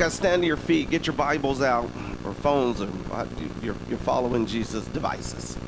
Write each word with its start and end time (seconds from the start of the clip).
guys 0.00 0.14
stand 0.14 0.40
to 0.40 0.46
your 0.46 0.56
feet, 0.56 0.88
get 0.88 1.06
your 1.06 1.14
Bibles 1.14 1.60
out, 1.60 1.90
or 2.24 2.32
phones, 2.32 2.80
or 2.80 2.88
you're, 3.60 3.76
you're 3.86 3.98
following 3.98 4.46
Jesus' 4.46 4.86
devices. 4.86 5.58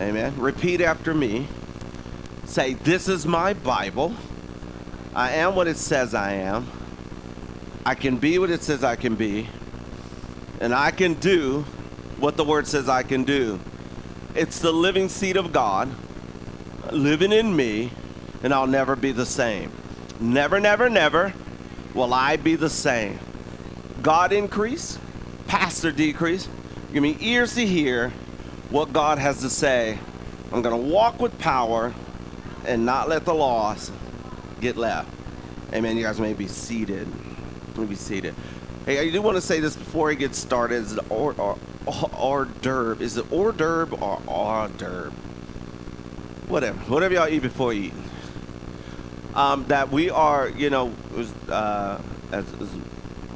Amen. 0.00 0.34
Repeat 0.38 0.80
after 0.80 1.12
me. 1.12 1.46
Say, 2.46 2.72
This 2.72 3.06
is 3.06 3.26
my 3.26 3.52
Bible. 3.52 4.14
I 5.14 5.32
am 5.32 5.54
what 5.56 5.68
it 5.68 5.76
says 5.76 6.14
I 6.14 6.32
am. 6.32 6.66
I 7.84 7.94
can 7.94 8.16
be 8.16 8.38
what 8.38 8.48
it 8.48 8.62
says 8.62 8.82
I 8.82 8.96
can 8.96 9.14
be. 9.14 9.46
And 10.58 10.74
I 10.74 10.90
can 10.90 11.12
do 11.12 11.66
what 12.18 12.38
the 12.38 12.44
Word 12.44 12.66
says 12.66 12.88
I 12.88 13.02
can 13.02 13.24
do. 13.24 13.60
It's 14.34 14.58
the 14.58 14.72
living 14.72 15.10
seed 15.10 15.36
of 15.36 15.52
God 15.52 15.90
living 16.90 17.30
in 17.30 17.54
me, 17.54 17.90
and 18.42 18.54
I'll 18.54 18.66
never 18.66 18.96
be 18.96 19.12
the 19.12 19.26
same. 19.26 19.70
Never, 20.18 20.60
never, 20.60 20.88
never 20.88 21.34
will 21.92 22.14
I 22.14 22.36
be 22.36 22.56
the 22.56 22.70
same. 22.70 23.18
God 24.04 24.34
increase, 24.34 24.98
pastor 25.46 25.90
decrease. 25.90 26.46
Give 26.92 27.02
me 27.02 27.16
ears 27.20 27.54
to 27.54 27.64
hear 27.64 28.10
what 28.68 28.92
God 28.92 29.16
has 29.16 29.40
to 29.40 29.48
say. 29.48 29.98
I'm 30.52 30.60
going 30.60 30.78
to 30.78 30.92
walk 30.92 31.20
with 31.20 31.38
power 31.38 31.94
and 32.66 32.84
not 32.84 33.08
let 33.08 33.24
the 33.24 33.32
loss 33.34 33.90
get 34.60 34.76
left. 34.76 35.08
Amen. 35.72 35.96
You 35.96 36.02
guys 36.02 36.20
may 36.20 36.34
be 36.34 36.46
seated. 36.46 37.08
May 37.78 37.86
be 37.86 37.94
seated. 37.94 38.34
Hey, 38.84 38.98
I 38.98 39.10
do 39.10 39.22
want 39.22 39.38
to 39.38 39.40
say 39.40 39.58
this 39.58 39.74
before 39.74 40.10
he 40.10 40.16
gets 40.16 40.38
started. 40.38 40.82
Is 40.82 40.92
it 40.92 41.10
or, 41.10 41.32
hors, 41.32 41.58
hors 41.86 42.44
d'oeuvre? 42.60 43.02
Is 43.02 43.16
it 43.16 43.24
hors 43.32 43.52
d'oeuvre 43.52 43.94
or 43.94 44.20
hors 44.28 44.68
d'oeuvre? 44.68 45.12
Whatever. 46.48 46.78
Whatever 46.90 47.14
y'all 47.14 47.28
eat 47.28 47.40
before 47.40 47.72
you 47.72 47.84
eat. 47.84 47.94
Um, 49.34 49.64
that 49.68 49.90
we 49.90 50.10
are, 50.10 50.50
you 50.50 50.68
know, 50.68 50.92
uh, 51.48 52.02
as, 52.32 52.44
as 52.60 52.68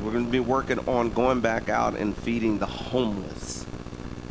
we're 0.02 0.12
going 0.12 0.26
to 0.26 0.30
be 0.30 0.40
working 0.40 0.78
on 0.88 1.10
going 1.10 1.40
back 1.40 1.68
out 1.68 1.96
and 1.96 2.16
feeding 2.16 2.58
the 2.58 2.66
homeless. 2.66 3.66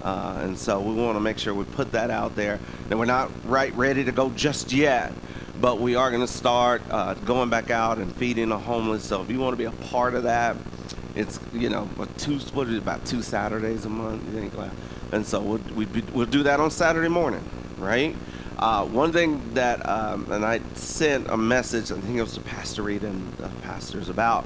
Uh, 0.02 0.39
and 0.44 0.58
so 0.58 0.80
we 0.80 0.94
want 0.94 1.16
to 1.16 1.19
make 1.19 1.38
sure 1.38 1.53
we 1.53 1.66
put 1.66 1.92
that 1.92 2.09
out 2.09 2.36
there. 2.36 2.59
And 2.89 2.97
we're 2.97 3.05
not 3.05 3.30
right 3.45 3.73
ready 3.75 4.03
to 4.05 4.11
go 4.11 4.30
just 4.30 4.72
yet, 4.72 5.11
but 5.59 5.80
we 5.80 5.95
are 5.95 6.09
going 6.09 6.22
to 6.22 6.31
start 6.31 6.81
uh, 6.89 7.16
going 7.16 7.50
back 7.50 7.69
out 7.69 7.97
and 7.97 8.16
feeding 8.16 8.50
the 8.50 8.58
homeless. 8.58 9.03
So 9.03 9.22
if 9.22 9.30
you 9.30 9.39
want 9.39 9.53
to 9.53 9.58
be 9.58 9.66
a 9.66 9.72
part 9.89 10.14
of 10.14 10.23
that, 10.23 10.55
it's 11.16 11.39
you 11.52 11.70
know 11.70 11.89
two 12.17 12.38
what 12.53 12.67
is 12.67 12.75
it, 12.75 12.77
about 12.77 13.05
two 13.05 13.22
Saturdays 13.22 13.86
a 13.86 13.89
month. 13.89 14.23
And 15.11 15.25
so 15.25 15.42
we'll 15.42 15.61
we, 15.75 15.86
we'll 16.14 16.25
do 16.25 16.44
that 16.44 16.59
on 16.59 16.70
Saturday 16.72 17.09
morning, 17.09 17.44
right? 17.77 18.16
Uh, 18.58 18.86
one 18.86 19.11
thing 19.11 19.53
that 19.53 19.88
um, 19.88 20.31
and 20.31 20.45
I 20.45 20.59
sent 20.75 21.27
a 21.30 21.38
message. 21.38 21.92
I 21.92 21.99
think 21.99 22.17
it 22.17 22.22
was 22.22 22.36
to 22.36 22.42
Pastor 22.42 22.83
Reed 22.83 23.03
and 23.03 23.33
the 23.33 23.49
pastors 23.61 24.09
about 24.09 24.45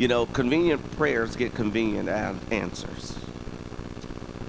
you 0.00 0.08
know 0.08 0.24
convenient 0.24 0.90
prayers 0.92 1.36
get 1.36 1.54
convenient 1.54 2.08
answers. 2.08 3.18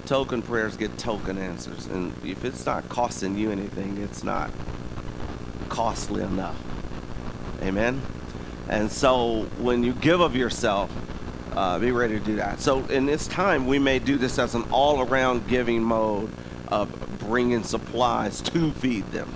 Token 0.06 0.42
prayers 0.42 0.78
get 0.78 0.98
token 0.98 1.38
answers, 1.38 1.88
and 1.88 2.14
if 2.24 2.46
it's 2.46 2.66
not 2.66 2.88
costing 2.88 3.38
you 3.38 3.52
anything, 3.52 3.98
it's 3.98 4.24
not 4.24 4.50
costly 5.68 6.24
enough. 6.24 6.58
Amen. 7.62 8.02
And 8.70 8.90
so 8.90 9.44
when 9.58 9.84
you 9.84 9.92
give 9.92 10.22
of 10.22 10.38
yourself, 10.38 10.90
uh, 11.52 11.78
be 11.80 11.92
ready 11.92 12.18
to 12.18 12.26
do 12.26 12.38
that. 12.38 12.62
So 12.62 12.86
in 12.86 13.06
this 13.06 13.28
time, 13.28 13.68
we 13.68 13.78
may 13.78 14.00
do 14.00 14.18
this 14.18 14.40
as 14.40 14.56
an 14.56 14.64
all-around 14.72 15.50
giving 15.50 15.84
mode 15.84 16.32
of 16.70 17.20
bringing 17.20 17.64
supplies 17.64 18.40
to 18.42 18.72
feed 18.72 19.06
them, 19.12 19.34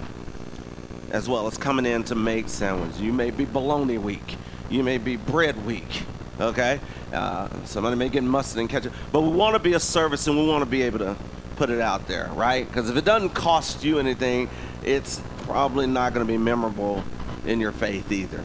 as 1.12 1.28
well 1.28 1.46
as 1.48 1.58
coming 1.58 1.86
in 1.86 2.06
to 2.06 2.16
make 2.16 2.48
sandwiches. 2.48 3.02
You 3.02 3.12
may 3.12 3.32
be 3.32 3.44
bologna 3.44 3.98
week. 3.98 4.38
You 4.70 4.84
may 4.84 4.98
be 4.98 5.16
bread 5.16 5.66
weak, 5.66 6.04
Okay, 6.40 6.82
uh, 7.14 7.48
somebody 7.64 7.96
may 7.96 8.10
get 8.10 8.22
mustard 8.24 8.60
and 8.60 8.70
ketchup, 8.70 8.92
but 9.14 9.22
we 9.22 9.30
want 9.30 9.56
to 9.56 9.60
be 9.60 9.74
a 9.74 9.80
service 9.80 10.28
and 10.28 10.38
we 10.38 10.46
want 10.46 10.64
to 10.64 10.70
be 10.70 10.82
able 10.82 11.00
to 11.00 11.16
put 11.56 11.70
it 11.70 11.80
out 11.80 12.08
there, 12.10 12.30
right? 12.34 12.68
Because 12.68 12.90
if 12.90 12.98
it 12.98 13.06
doesn't 13.06 13.30
cost 13.30 13.86
you 13.86 14.00
anything, 14.00 14.50
it's 14.84 15.22
probably 15.44 15.88
not 15.88 16.14
going 16.14 16.26
to 16.28 16.32
be 16.32 16.38
memorable 16.38 17.04
in 17.46 17.62
your 17.62 17.72
faith 17.72 18.12
either. 18.12 18.44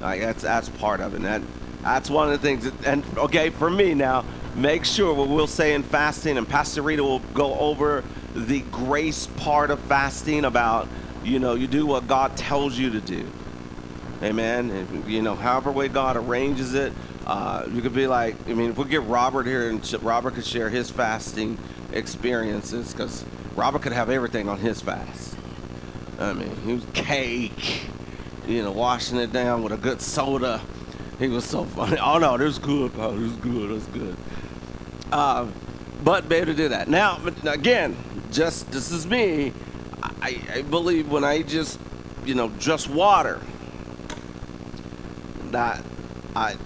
Like 0.00 0.20
that's 0.20 0.42
that's 0.42 0.68
part 0.68 1.00
of 1.00 1.14
it. 1.14 1.16
And 1.16 1.24
that 1.24 1.42
that's 1.82 2.08
one 2.08 2.30
of 2.30 2.40
the 2.40 2.46
things. 2.46 2.64
That, 2.64 2.86
and 2.86 3.18
okay, 3.18 3.50
for 3.50 3.68
me 3.68 3.94
now, 3.94 4.24
make 4.54 4.84
sure 4.84 5.12
what 5.12 5.28
we'll 5.28 5.48
say 5.48 5.74
in 5.74 5.82
fasting, 5.82 6.38
and 6.38 6.48
Pastor 6.48 6.82
Rita 6.82 7.02
will 7.02 7.18
go 7.34 7.58
over 7.58 8.04
the 8.36 8.60
grace 8.70 9.26
part 9.26 9.72
of 9.72 9.80
fasting 9.80 10.44
about 10.44 10.86
you 11.24 11.40
know 11.40 11.56
you 11.56 11.66
do 11.66 11.86
what 11.86 12.06
God 12.06 12.36
tells 12.36 12.78
you 12.78 12.90
to 12.90 13.00
do. 13.00 13.28
Amen. 14.22 14.70
And, 14.70 15.10
you 15.10 15.22
know, 15.22 15.34
however 15.34 15.70
way 15.70 15.88
God 15.88 16.16
arranges 16.16 16.74
it, 16.74 16.92
uh, 17.26 17.66
you 17.72 17.82
could 17.82 17.94
be 17.94 18.06
like, 18.06 18.36
I 18.48 18.54
mean, 18.54 18.70
if 18.70 18.78
we 18.78 18.84
get 18.86 19.02
Robert 19.02 19.46
here 19.46 19.68
and 19.70 20.02
Robert 20.02 20.34
could 20.34 20.46
share 20.46 20.70
his 20.70 20.90
fasting 20.90 21.58
experiences, 21.92 22.92
because 22.92 23.24
Robert 23.54 23.82
could 23.82 23.92
have 23.92 24.10
everything 24.10 24.48
on 24.48 24.58
his 24.58 24.80
fast. 24.80 25.36
I 26.18 26.32
mean, 26.32 26.54
he 26.64 26.72
was 26.72 26.84
cake, 26.94 27.82
you 28.46 28.62
know, 28.62 28.72
washing 28.72 29.18
it 29.18 29.32
down 29.32 29.62
with 29.62 29.72
a 29.72 29.76
good 29.76 30.00
soda. 30.00 30.60
He 31.18 31.28
was 31.28 31.44
so 31.44 31.64
funny. 31.64 31.98
Oh 32.00 32.18
no, 32.18 32.36
this 32.36 32.54
is 32.54 32.58
good, 32.58 32.92
This 32.92 33.32
is 33.32 33.36
good. 33.36 33.70
That's 33.70 33.86
good. 33.86 34.16
Uh, 35.12 35.46
but 36.02 36.30
able 36.30 36.46
to 36.46 36.54
do 36.54 36.68
that. 36.68 36.88
Now, 36.88 37.20
again, 37.44 37.96
just 38.30 38.70
this 38.70 38.90
is 38.90 39.06
me. 39.06 39.52
I, 40.22 40.40
I 40.54 40.62
believe 40.62 41.10
when 41.10 41.24
I 41.24 41.42
just, 41.42 41.78
you 42.24 42.34
know, 42.34 42.48
just 42.58 42.88
water. 42.88 43.40
That 45.50 45.82
I 46.36 46.56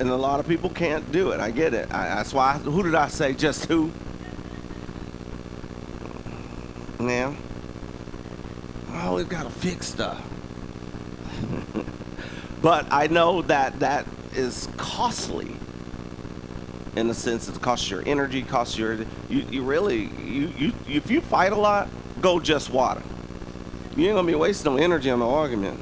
and 0.00 0.08
a 0.08 0.16
lot 0.16 0.40
of 0.40 0.48
people 0.48 0.70
can't 0.70 1.12
do 1.12 1.30
it. 1.30 1.40
I 1.40 1.50
get 1.50 1.74
it. 1.74 1.92
I, 1.92 2.08
that's 2.08 2.32
why. 2.32 2.54
Who 2.54 2.82
did 2.82 2.94
I 2.94 3.08
say? 3.08 3.34
Just 3.34 3.66
who? 3.66 3.92
Now, 6.98 7.36
I 8.88 9.06
always 9.06 9.26
got 9.26 9.44
to 9.44 9.50
fix 9.50 9.88
stuff. 9.88 10.20
but 12.62 12.86
I 12.90 13.06
know 13.08 13.42
that 13.42 13.80
that 13.80 14.06
is 14.34 14.68
costly. 14.76 15.54
In 16.96 17.06
the 17.06 17.14
sense, 17.14 17.48
it 17.48 17.60
costs 17.60 17.88
your 17.88 18.02
energy, 18.04 18.42
costs 18.42 18.76
your 18.76 18.94
you, 19.28 19.42
you 19.50 19.62
really 19.62 20.10
you, 20.24 20.52
you 20.58 20.72
if 20.88 21.10
you 21.10 21.20
fight 21.20 21.52
a 21.52 21.56
lot, 21.56 21.88
go 22.20 22.40
just 22.40 22.70
water. 22.70 23.02
You 23.96 24.06
ain't 24.06 24.16
gonna 24.16 24.26
be 24.26 24.34
wasting 24.34 24.74
no 24.74 24.82
energy 24.82 25.10
on 25.10 25.20
the 25.20 25.26
argument. 25.26 25.80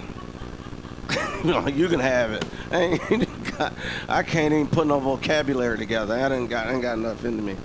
you 1.74 1.88
can 1.88 2.00
have 2.00 2.32
it. 2.32 2.44
I, 3.60 3.70
I 4.08 4.22
can't 4.22 4.52
even 4.54 4.68
put 4.68 4.86
no 4.86 5.00
vocabulary 5.00 5.78
together. 5.78 6.14
I 6.14 6.34
ain't 6.34 6.50
got 6.50 6.66
I 6.66 6.72
ain't 6.72 6.82
got 6.82 6.98
enough 6.98 7.24
into 7.24 7.42
me 7.42 7.56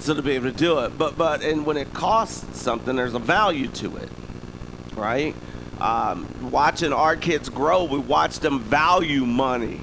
so 0.00 0.14
to 0.14 0.22
be 0.22 0.32
able 0.32 0.50
to 0.50 0.56
do 0.56 0.78
it. 0.80 0.96
But 0.96 1.16
but 1.16 1.42
and 1.42 1.64
when 1.64 1.76
it 1.76 1.92
costs 1.92 2.58
something, 2.58 2.96
there's 2.96 3.14
a 3.14 3.18
value 3.18 3.68
to 3.68 3.96
it, 3.98 4.08
right? 4.94 5.34
Um, 5.80 6.50
watching 6.50 6.92
our 6.92 7.16
kids 7.16 7.48
grow, 7.48 7.84
we 7.84 7.98
watch 7.98 8.40
them 8.40 8.60
value 8.60 9.24
money, 9.24 9.80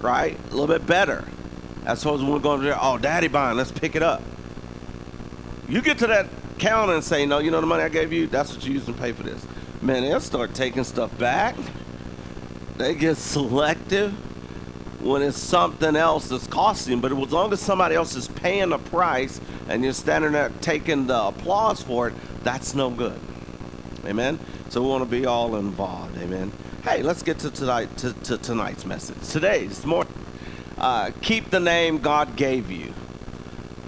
right? 0.00 0.38
A 0.38 0.50
little 0.50 0.68
bit 0.68 0.86
better. 0.86 1.24
As 1.84 2.02
opposed 2.02 2.22
when 2.22 2.32
we're 2.32 2.38
going 2.38 2.62
there, 2.62 2.76
oh, 2.80 2.98
daddy 2.98 3.28
buying, 3.28 3.56
let's 3.56 3.72
pick 3.72 3.96
it 3.96 4.02
up. 4.02 4.22
You 5.68 5.80
get 5.80 5.98
to 5.98 6.06
that 6.08 6.28
counter 6.58 6.94
and 6.94 7.02
say, 7.02 7.26
no, 7.26 7.38
you 7.38 7.50
know 7.50 7.60
the 7.60 7.66
money 7.66 7.82
I 7.82 7.88
gave 7.88 8.12
you, 8.12 8.26
that's 8.26 8.54
what 8.54 8.64
you 8.66 8.74
use 8.74 8.84
to 8.86 8.92
pay 8.92 9.12
for 9.12 9.22
this. 9.22 9.44
Man, 9.82 10.02
they'll 10.02 10.20
start 10.20 10.54
taking 10.54 10.84
stuff 10.84 11.16
back. 11.18 11.56
They 12.78 12.94
get 12.94 13.16
selective 13.16 14.12
when 15.02 15.22
it's 15.22 15.36
something 15.36 15.96
else 15.96 16.28
that's 16.28 16.46
costing. 16.46 17.00
But 17.00 17.10
as 17.10 17.32
long 17.32 17.52
as 17.52 17.60
somebody 17.60 17.96
else 17.96 18.14
is 18.14 18.28
paying 18.28 18.70
the 18.70 18.78
price 18.78 19.40
and 19.68 19.82
you're 19.82 19.92
standing 19.92 20.32
there 20.32 20.50
taking 20.60 21.08
the 21.08 21.20
applause 21.20 21.82
for 21.82 22.08
it, 22.08 22.14
that's 22.44 22.76
no 22.76 22.88
good. 22.88 23.20
Amen. 24.04 24.38
So 24.68 24.80
we 24.82 24.88
want 24.88 25.02
to 25.02 25.10
be 25.10 25.26
all 25.26 25.56
involved. 25.56 26.16
Amen. 26.18 26.52
Hey, 26.84 27.02
let's 27.02 27.22
get 27.22 27.40
to 27.40 27.50
tonight 27.50 27.96
to, 27.98 28.12
to 28.12 28.38
tonight's 28.38 28.86
message. 28.86 29.28
Today's 29.28 29.84
more. 29.84 30.06
Uh, 30.76 31.10
keep 31.20 31.50
the 31.50 31.60
name 31.60 31.98
God 31.98 32.36
gave 32.36 32.70
you. 32.70 32.94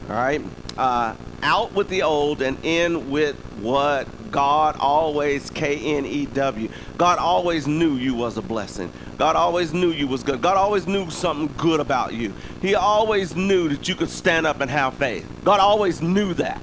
All 0.09 0.17
right. 0.17 0.43
Uh, 0.77 1.15
out 1.43 1.73
with 1.75 1.89
the 1.89 2.03
old 2.03 2.43
and 2.43 2.59
in 2.65 3.11
with 3.11 3.37
what 3.61 4.31
God 4.31 4.77
always 4.79 5.51
K 5.51 5.97
N 5.97 6.07
E 6.07 6.27
W. 6.27 6.69
God 6.97 7.19
always 7.19 7.67
knew 7.67 7.95
you 7.95 8.15
was 8.15 8.37
a 8.37 8.43
blessing. 8.43 8.93
God 9.19 9.37
always 9.37 9.75
knew 9.75 9.91
you 9.91 10.07
was 10.07 10.23
good. 10.23 10.41
God 10.41 10.57
always 10.57 10.87
knew 10.87 11.11
something 11.11 11.55
good 11.59 11.81
about 11.81 12.15
you. 12.15 12.33
He 12.63 12.75
always 12.75 13.37
knew 13.37 13.69
that 13.69 13.89
you 13.89 13.95
could 13.95 14.11
stand 14.11 14.47
up 14.47 14.61
and 14.61 14.71
have 14.71 14.95
faith. 14.95 15.29
God 15.45 15.61
always 15.61 16.01
knew 16.01 16.33
that. 16.35 16.61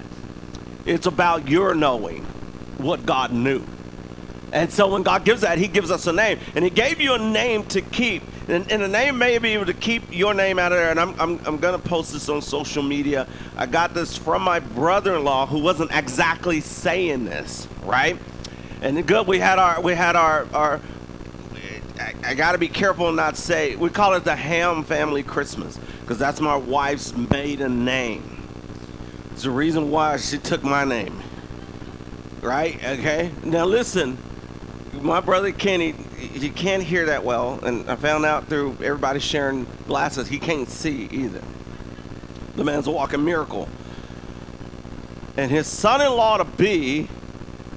It's 0.86 1.06
about 1.06 1.48
your 1.48 1.76
knowing 1.76 2.24
what 2.78 3.06
God 3.06 3.32
knew. 3.32 3.64
And 4.52 4.72
so 4.72 4.88
when 4.88 5.04
God 5.04 5.26
gives 5.26 5.42
that, 5.42 5.58
He 5.58 5.68
gives 5.68 5.92
us 5.92 6.08
a 6.08 6.14
name. 6.14 6.40
And 6.56 6.64
He 6.64 6.72
gave 6.72 7.02
you 7.02 7.14
a 7.14 7.20
name 7.20 7.64
to 7.66 7.82
keep. 7.82 8.24
And, 8.48 8.72
and 8.72 8.82
the 8.82 8.88
name 8.88 9.18
may 9.18 9.38
be 9.40 9.54
able 9.54 9.66
to 9.66 9.74
keep 9.74 10.04
your 10.16 10.34
name 10.34 10.58
out 10.58 10.72
of 10.72 10.78
there. 10.78 10.90
And 10.90 11.00
I'm, 11.00 11.20
I'm, 11.20 11.40
I'm 11.46 11.58
going 11.58 11.80
to 11.80 11.88
post 11.88 12.14
this 12.14 12.30
on 12.30 12.42
social 12.42 12.82
media. 12.82 13.28
I 13.58 13.66
got 13.66 13.94
this 13.94 14.18
from 14.18 14.42
my 14.42 14.60
brother 14.60 15.16
in 15.16 15.26
law 15.26 15.46
who 15.46 15.60
wasn't 15.60 15.92
exactly 15.94 16.62
saying 16.62 17.26
this, 17.26 17.68
right? 17.84 18.18
And 18.82 19.06
good, 19.06 19.28
we 19.28 19.40
had 19.40 19.60
our, 19.60 19.82
we 19.82 19.96
had 19.96 20.16
our, 20.16 20.48
our 20.54 20.80
I, 22.00 22.14
I 22.24 22.34
got 22.36 22.54
to 22.54 22.58
be 22.58 22.68
careful 22.68 23.12
not 23.12 23.38
say, 23.38 23.76
we 23.76 23.90
call 23.90 24.14
it 24.14 24.24
the 24.24 24.36
Ham 24.36 24.84
Family 24.84 25.24
Christmas 25.24 25.78
because 26.02 26.18
that's 26.18 26.40
my 26.40 26.56
wife's 26.56 27.16
maiden 27.16 27.84
name. 27.84 28.48
It's 29.32 29.44
the 29.44 29.52
reason 29.52 29.92
why 29.92 30.18
she 30.18 30.38
took 30.38 30.64
my 30.64 30.84
name. 30.86 31.22
Right? 32.42 32.76
Okay? 32.84 33.32
Now 33.44 33.66
listen, 33.66 34.18
my 35.02 35.20
brother 35.20 35.52
Kenny, 35.52 35.92
he 35.92 36.50
can't 36.50 36.84
hear 36.84 37.06
that 37.08 37.24
well, 37.24 37.60
and 37.64 37.90
I 37.90 37.96
found 37.96 38.26
out 38.26 38.48
through 38.48 38.78
everybody 38.84 39.20
sharing 39.20 39.66
glasses, 39.88 40.28
he 40.28 40.40
can't 40.40 40.70
see 40.70 41.08
either. 41.12 41.42
The 42.56 42.64
man's 42.64 42.88
a 42.88 42.92
walking 42.92 43.24
miracle. 43.24 43.70
And 45.36 45.52
his 45.52 45.68
son 45.68 46.02
in 46.02 46.10
law 46.10 46.38
to 46.38 46.46
be 46.46 47.08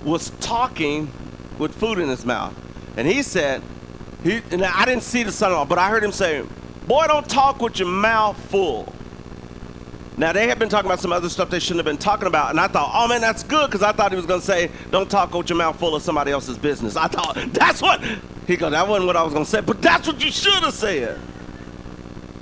was 0.03 0.31
talking 0.41 1.13
with 1.59 1.75
food 1.75 1.99
in 1.99 2.09
his 2.09 2.25
mouth. 2.25 2.55
And 2.97 3.07
he 3.07 3.23
said, 3.23 3.63
he, 4.23 4.43
and 4.51 4.65
I 4.65 4.85
didn't 4.85 5.03
see 5.03 5.23
the 5.23 5.33
son 5.33 5.53
in 5.53 5.59
law, 5.59 5.65
but 5.65 5.79
I 5.79 5.91
heard 5.91 6.03
him 6.03 6.13
say, 6.13 6.45
Boy, 6.87 7.07
don't 7.07 7.29
talk 7.29 7.61
with 7.61 7.79
your 7.79 7.89
mouth 7.89 8.37
full. 8.51 8.93
Now, 10.21 10.35
they 10.35 10.49
have 10.49 10.59
been 10.59 10.69
talking 10.69 10.85
about 10.85 11.01
some 11.01 11.13
other 11.13 11.31
stuff 11.31 11.49
they 11.49 11.59
shouldn't 11.59 11.79
have 11.79 11.87
been 11.87 11.97
talking 11.97 12.27
about, 12.27 12.51
and 12.51 12.61
I 12.61 12.69
thought, 12.69 12.91
oh 12.93 13.09
man, 13.09 13.23
that's 13.23 13.43
good, 13.43 13.71
because 13.71 13.83
I 13.83 13.93
thought 13.93 14.13
he 14.13 14.17
was 14.17 14.27
going 14.27 14.41
to 14.41 14.47
say, 14.47 14.71
don't 14.91 15.11
talk 15.11 15.33
with 15.33 15.49
your 15.49 15.57
mouth 15.57 15.79
full 15.79 15.97
of 15.97 16.03
somebody 16.03 16.31
else's 16.31 16.59
business. 16.59 16.95
I 16.95 17.09
thought, 17.09 17.39
that's 17.55 17.81
what, 17.81 18.05
he 18.47 18.59
goes, 18.59 18.73
that 18.73 18.87
wasn't 18.87 19.07
what 19.07 19.17
I 19.17 19.23
was 19.23 19.33
going 19.33 19.47
to 19.47 19.51
say, 19.51 19.63
but 19.63 19.81
that's 19.81 20.07
what 20.07 20.23
you 20.23 20.31
should 20.31 20.63
have 20.63 20.75
said. 20.75 21.19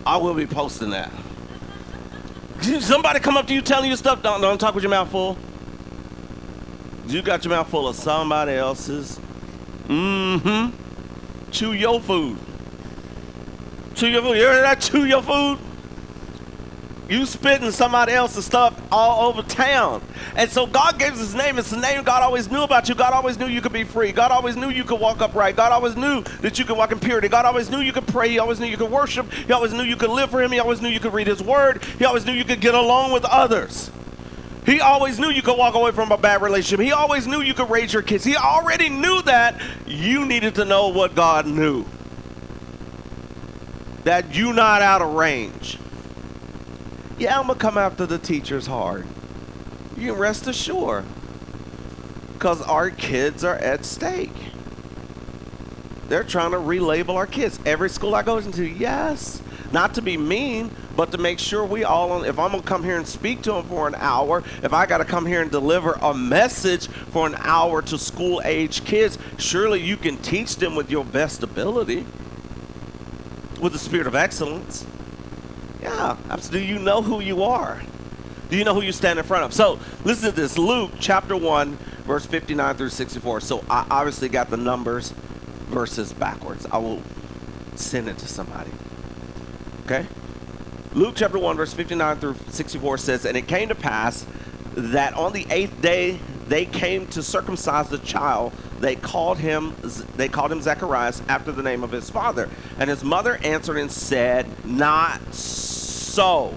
I 0.04 0.16
will 0.16 0.34
be 0.34 0.44
posting 0.44 0.90
that. 0.90 1.12
Somebody 2.80 3.20
come 3.20 3.36
up 3.36 3.46
to 3.46 3.54
you 3.54 3.62
telling 3.62 3.88
you 3.90 3.96
stuff, 3.96 4.24
don't, 4.24 4.40
don't 4.40 4.58
talk 4.58 4.74
with 4.74 4.82
your 4.82 4.90
mouth 4.90 5.08
full. 5.12 5.38
You 7.06 7.22
got 7.22 7.44
your 7.44 7.54
mouth 7.54 7.70
full 7.70 7.86
of 7.86 7.94
somebody 7.94 8.54
else's. 8.54 9.20
Mm-hmm. 9.86 11.50
Chew 11.52 11.74
your 11.74 12.00
food. 12.00 12.38
Chew 13.94 14.08
your 14.08 14.22
food. 14.22 14.36
You 14.36 14.46
heard 14.46 14.64
that? 14.64 14.80
Chew 14.80 15.04
your 15.04 15.22
food. 15.22 15.60
You 17.08 17.24
spitting 17.24 17.70
somebody 17.70 18.12
else's 18.12 18.44
stuff 18.44 18.78
all 18.92 19.30
over 19.30 19.40
town. 19.42 20.02
And 20.36 20.50
so 20.50 20.66
God 20.66 20.98
gave 20.98 21.14
us 21.14 21.20
his 21.20 21.34
name. 21.34 21.58
It's 21.58 21.70
the 21.70 21.78
name 21.78 22.04
God 22.04 22.22
always 22.22 22.50
knew 22.50 22.62
about 22.62 22.90
you. 22.90 22.94
God 22.94 23.14
always 23.14 23.38
knew 23.38 23.46
you 23.46 23.62
could 23.62 23.72
be 23.72 23.84
free. 23.84 24.12
God 24.12 24.30
always 24.30 24.56
knew 24.56 24.68
you 24.68 24.84
could 24.84 25.00
walk 25.00 25.22
upright. 25.22 25.56
God 25.56 25.72
always 25.72 25.96
knew 25.96 26.22
that 26.42 26.58
you 26.58 26.66
could 26.66 26.76
walk 26.76 26.92
in 26.92 27.00
purity. 27.00 27.28
God 27.28 27.46
always 27.46 27.70
knew 27.70 27.78
you 27.80 27.94
could 27.94 28.06
pray. 28.06 28.28
He 28.28 28.38
always 28.38 28.60
knew 28.60 28.66
you 28.66 28.76
could 28.76 28.90
worship. 28.90 29.32
He 29.32 29.52
always 29.54 29.72
knew 29.72 29.84
you 29.84 29.96
could 29.96 30.10
live 30.10 30.30
for 30.30 30.42
him. 30.42 30.52
He 30.52 30.58
always 30.58 30.82
knew 30.82 30.90
you 30.90 31.00
could 31.00 31.14
read 31.14 31.26
his 31.26 31.42
word. 31.42 31.82
He 31.98 32.04
always 32.04 32.26
knew 32.26 32.32
you 32.32 32.44
could 32.44 32.60
get 32.60 32.74
along 32.74 33.12
with 33.12 33.24
others. 33.24 33.90
He 34.66 34.82
always 34.82 35.18
knew 35.18 35.30
you 35.30 35.40
could 35.40 35.56
walk 35.56 35.74
away 35.74 35.92
from 35.92 36.12
a 36.12 36.18
bad 36.18 36.42
relationship. 36.42 36.84
He 36.84 36.92
always 36.92 37.26
knew 37.26 37.40
you 37.40 37.54
could 37.54 37.70
raise 37.70 37.90
your 37.90 38.02
kids. 38.02 38.22
He 38.22 38.36
already 38.36 38.90
knew 38.90 39.22
that 39.22 39.58
you 39.86 40.26
needed 40.26 40.56
to 40.56 40.66
know 40.66 40.88
what 40.88 41.14
God 41.14 41.46
knew. 41.46 41.86
That 44.04 44.34
you 44.34 44.52
not 44.52 44.82
out 44.82 45.00
of 45.00 45.14
range. 45.14 45.78
Yeah, 47.18 47.38
I'm 47.38 47.48
gonna 47.48 47.58
come 47.58 47.76
after 47.76 48.06
the 48.06 48.18
teachers 48.18 48.66
hard. 48.68 49.06
You 49.96 50.12
can 50.12 50.20
rest 50.20 50.46
assured. 50.46 51.04
Because 52.32 52.62
our 52.62 52.90
kids 52.90 53.42
are 53.42 53.56
at 53.56 53.84
stake. 53.84 54.30
They're 56.08 56.22
trying 56.22 56.52
to 56.52 56.58
relabel 56.58 57.16
our 57.16 57.26
kids. 57.26 57.58
Every 57.66 57.90
school 57.90 58.14
I 58.14 58.22
go 58.22 58.38
into, 58.38 58.64
yes. 58.64 59.42
Not 59.72 59.94
to 59.94 60.02
be 60.02 60.16
mean, 60.16 60.70
but 60.96 61.12
to 61.12 61.18
make 61.18 61.38
sure 61.38 61.64
we 61.64 61.84
all, 61.84 62.22
if 62.22 62.38
I'm 62.38 62.52
going 62.52 62.62
to 62.62 62.68
come 62.68 62.84
here 62.84 62.96
and 62.96 63.06
speak 63.06 63.42
to 63.42 63.52
them 63.52 63.64
for 63.64 63.86
an 63.86 63.94
hour, 63.96 64.42
if 64.62 64.72
I 64.72 64.86
got 64.86 64.98
to 64.98 65.04
come 65.04 65.26
here 65.26 65.42
and 65.42 65.50
deliver 65.50 65.92
a 66.00 66.14
message 66.14 66.86
for 66.86 67.26
an 67.26 67.34
hour 67.40 67.82
to 67.82 67.98
school 67.98 68.40
age 68.44 68.84
kids, 68.84 69.18
surely 69.36 69.82
you 69.82 69.96
can 69.96 70.16
teach 70.16 70.56
them 70.56 70.74
with 70.74 70.90
your 70.90 71.04
best 71.04 71.42
ability, 71.42 72.06
with 73.60 73.72
the 73.72 73.78
spirit 73.78 74.06
of 74.06 74.14
excellence. 74.14 74.86
Yeah. 75.88 76.36
Do 76.50 76.58
you 76.58 76.78
know 76.78 77.02
who 77.02 77.20
you 77.20 77.42
are? 77.42 77.82
Do 78.50 78.56
you 78.56 78.64
know 78.64 78.74
who 78.74 78.80
you 78.80 78.92
stand 78.92 79.18
in 79.18 79.24
front 79.24 79.44
of? 79.44 79.52
So 79.52 79.78
listen 80.04 80.30
to 80.30 80.36
this 80.36 80.56
Luke 80.56 80.92
chapter 80.98 81.36
1, 81.36 81.76
verse 82.04 82.24
59 82.24 82.76
through 82.76 82.88
64. 82.88 83.40
So 83.40 83.64
I 83.68 83.86
obviously 83.90 84.28
got 84.28 84.48
the 84.48 84.56
numbers 84.56 85.12
verses 85.68 86.12
backwards. 86.14 86.66
I 86.70 86.78
will 86.78 87.02
send 87.74 88.08
it 88.08 88.18
to 88.18 88.26
somebody. 88.26 88.70
Okay? 89.84 90.06
Luke 90.94 91.14
chapter 91.16 91.38
1, 91.38 91.56
verse 91.56 91.74
59 91.74 92.16
through 92.16 92.36
64 92.48 92.98
says, 92.98 93.24
And 93.26 93.36
it 93.36 93.46
came 93.46 93.68
to 93.68 93.74
pass 93.74 94.26
that 94.74 95.14
on 95.14 95.32
the 95.32 95.46
eighth 95.50 95.80
day 95.82 96.18
they 96.46 96.64
came 96.64 97.06
to 97.08 97.22
circumcise 97.22 97.90
the 97.90 97.98
child. 97.98 98.52
They 98.80 98.96
called 98.96 99.38
him 99.38 99.76
they 100.16 100.28
called 100.28 100.50
him 100.52 100.62
Zacharias 100.62 101.20
after 101.28 101.52
the 101.52 101.62
name 101.62 101.84
of 101.84 101.90
his 101.90 102.08
father. 102.08 102.48
And 102.78 102.88
his 102.88 103.04
mother 103.04 103.38
answered 103.44 103.76
and 103.76 103.92
said, 103.92 104.64
Not 104.64 105.34
so. 105.34 105.67
So, 106.18 106.52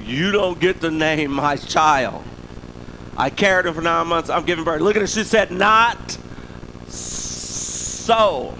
you 0.00 0.32
don't 0.32 0.58
get 0.58 0.80
the 0.80 0.90
name 0.90 1.32
my 1.32 1.56
child. 1.56 2.24
I 3.14 3.28
carried 3.28 3.66
him 3.66 3.74
for 3.74 3.82
nine 3.82 4.06
months. 4.06 4.30
I'm 4.30 4.46
giving 4.46 4.64
birth. 4.64 4.80
Look 4.80 4.96
at 4.96 5.02
her. 5.02 5.06
She 5.06 5.22
said, 5.22 5.50
Not 5.50 6.16
so. 6.88 8.56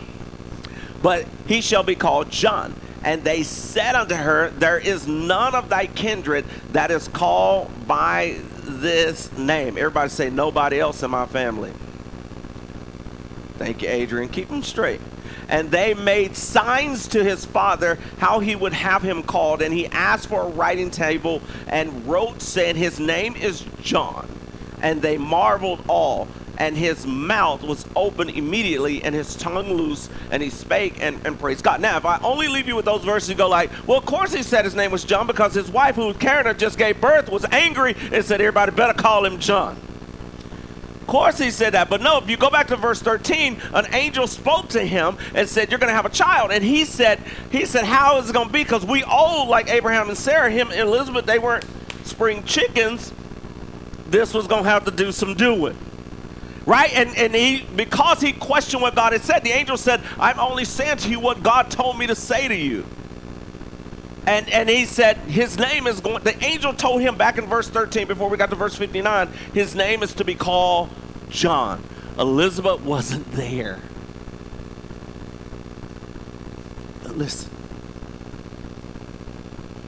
But 1.02 1.26
he 1.46 1.62
shall 1.62 1.82
be 1.82 1.94
called 1.94 2.28
John. 2.28 2.78
And 3.02 3.24
they 3.24 3.42
said 3.44 3.94
unto 3.94 4.14
her, 4.14 4.50
There 4.50 4.78
is 4.78 5.08
none 5.08 5.54
of 5.54 5.70
thy 5.70 5.86
kindred 5.86 6.44
that 6.72 6.90
is 6.90 7.08
called 7.08 7.70
by 7.88 8.40
this 8.64 9.32
name. 9.38 9.78
Everybody 9.78 10.10
say, 10.10 10.28
Nobody 10.28 10.78
else 10.80 11.02
in 11.02 11.10
my 11.10 11.24
family. 11.24 11.72
Thank 13.60 13.82
you, 13.82 13.90
Adrian. 13.90 14.30
Keep 14.30 14.48
them 14.48 14.62
straight. 14.62 15.02
And 15.46 15.70
they 15.70 15.92
made 15.92 16.34
signs 16.34 17.06
to 17.08 17.22
his 17.22 17.44
father 17.44 17.98
how 18.16 18.40
he 18.40 18.56
would 18.56 18.72
have 18.72 19.02
him 19.02 19.22
called. 19.22 19.60
And 19.60 19.74
he 19.74 19.86
asked 19.88 20.28
for 20.28 20.44
a 20.44 20.48
writing 20.48 20.90
table 20.90 21.42
and 21.68 22.06
wrote, 22.06 22.40
saying, 22.40 22.76
His 22.76 22.98
name 22.98 23.36
is 23.36 23.62
John. 23.82 24.26
And 24.80 25.02
they 25.02 25.18
marveled 25.18 25.84
all 25.88 26.26
and 26.56 26.74
his 26.74 27.06
mouth 27.06 27.62
was 27.62 27.84
open 27.94 28.30
immediately 28.30 29.02
and 29.02 29.14
his 29.14 29.34
tongue 29.34 29.72
loose 29.74 30.08
and 30.30 30.42
he 30.42 30.48
spake 30.48 30.96
and, 31.00 31.20
and 31.26 31.38
praised 31.38 31.62
God. 31.62 31.82
Now, 31.82 31.98
if 31.98 32.06
I 32.06 32.18
only 32.22 32.48
leave 32.48 32.66
you 32.66 32.76
with 32.76 32.84
those 32.86 33.02
verses, 33.04 33.28
you 33.28 33.34
go 33.34 33.48
like, 33.48 33.70
well, 33.86 33.98
of 33.98 34.06
course 34.06 34.32
he 34.32 34.42
said 34.42 34.64
his 34.64 34.74
name 34.74 34.90
was 34.90 35.04
John 35.04 35.26
because 35.26 35.54
his 35.54 35.70
wife, 35.70 35.96
who 35.96 36.06
was 36.06 36.16
Karen 36.18 36.56
just 36.58 36.78
gave 36.78 36.98
birth, 37.00 37.30
was 37.30 37.46
angry 37.50 37.94
and 38.12 38.24
said, 38.24 38.40
everybody 38.40 38.72
better 38.72 38.94
call 38.94 39.24
him 39.24 39.38
John. 39.38 39.76
Course 41.10 41.38
he 41.38 41.50
said 41.50 41.74
that, 41.74 41.90
but 41.90 42.00
no, 42.00 42.18
if 42.18 42.30
you 42.30 42.36
go 42.36 42.50
back 42.50 42.68
to 42.68 42.76
verse 42.76 43.02
13, 43.02 43.60
an 43.74 43.92
angel 43.94 44.28
spoke 44.28 44.68
to 44.68 44.86
him 44.86 45.18
and 45.34 45.48
said, 45.48 45.68
You're 45.68 45.80
gonna 45.80 45.90
have 45.90 46.06
a 46.06 46.10
child. 46.10 46.52
And 46.52 46.62
he 46.62 46.84
said, 46.84 47.18
He 47.50 47.66
said, 47.66 47.84
How 47.84 48.18
is 48.18 48.30
it 48.30 48.32
gonna 48.32 48.48
be? 48.48 48.62
Because 48.62 48.86
we 48.86 49.02
old 49.02 49.48
like 49.48 49.68
Abraham 49.68 50.08
and 50.08 50.16
Sarah, 50.16 50.48
him 50.52 50.70
and 50.70 50.78
Elizabeth, 50.78 51.26
they 51.26 51.40
weren't 51.40 51.64
spring 52.04 52.44
chickens. 52.44 53.12
This 54.06 54.32
was 54.32 54.46
gonna 54.46 54.68
have 54.68 54.84
to 54.84 54.92
do 54.92 55.10
some 55.10 55.34
doing 55.34 55.76
right? 56.64 56.92
And, 56.94 57.16
and 57.16 57.34
he, 57.34 57.66
because 57.74 58.20
he 58.20 58.32
questioned 58.32 58.80
what 58.80 58.94
God 58.94 59.12
had 59.12 59.22
said, 59.22 59.42
the 59.42 59.50
angel 59.50 59.76
said, 59.76 60.00
I'm 60.20 60.38
only 60.38 60.64
saying 60.64 60.98
to 60.98 61.10
you 61.10 61.18
what 61.18 61.42
God 61.42 61.68
told 61.72 61.98
me 61.98 62.06
to 62.06 62.14
say 62.14 62.46
to 62.46 62.54
you. 62.54 62.86
And, 64.26 64.48
and 64.50 64.68
he 64.68 64.84
said, 64.84 65.16
his 65.18 65.58
name 65.58 65.86
is 65.86 66.00
going, 66.00 66.22
the 66.22 66.42
angel 66.44 66.74
told 66.74 67.00
him 67.00 67.16
back 67.16 67.38
in 67.38 67.46
verse 67.46 67.68
13, 67.68 68.06
before 68.06 68.28
we 68.28 68.36
got 68.36 68.50
to 68.50 68.56
verse 68.56 68.76
59, 68.76 69.28
his 69.54 69.74
name 69.74 70.02
is 70.02 70.14
to 70.14 70.24
be 70.24 70.34
called 70.34 70.90
John. 71.30 71.82
Elizabeth 72.18 72.80
wasn't 72.82 73.30
there. 73.32 73.80
But 77.02 77.16
listen, 77.16 77.50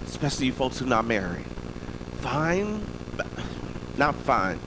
especially 0.07 0.47
you 0.47 0.53
folks 0.53 0.79
who 0.79 0.87
are 0.87 0.89
not 0.89 1.05
married, 1.05 1.45
fine, 2.21 2.87
not 3.99 4.15
fine, 4.17 4.59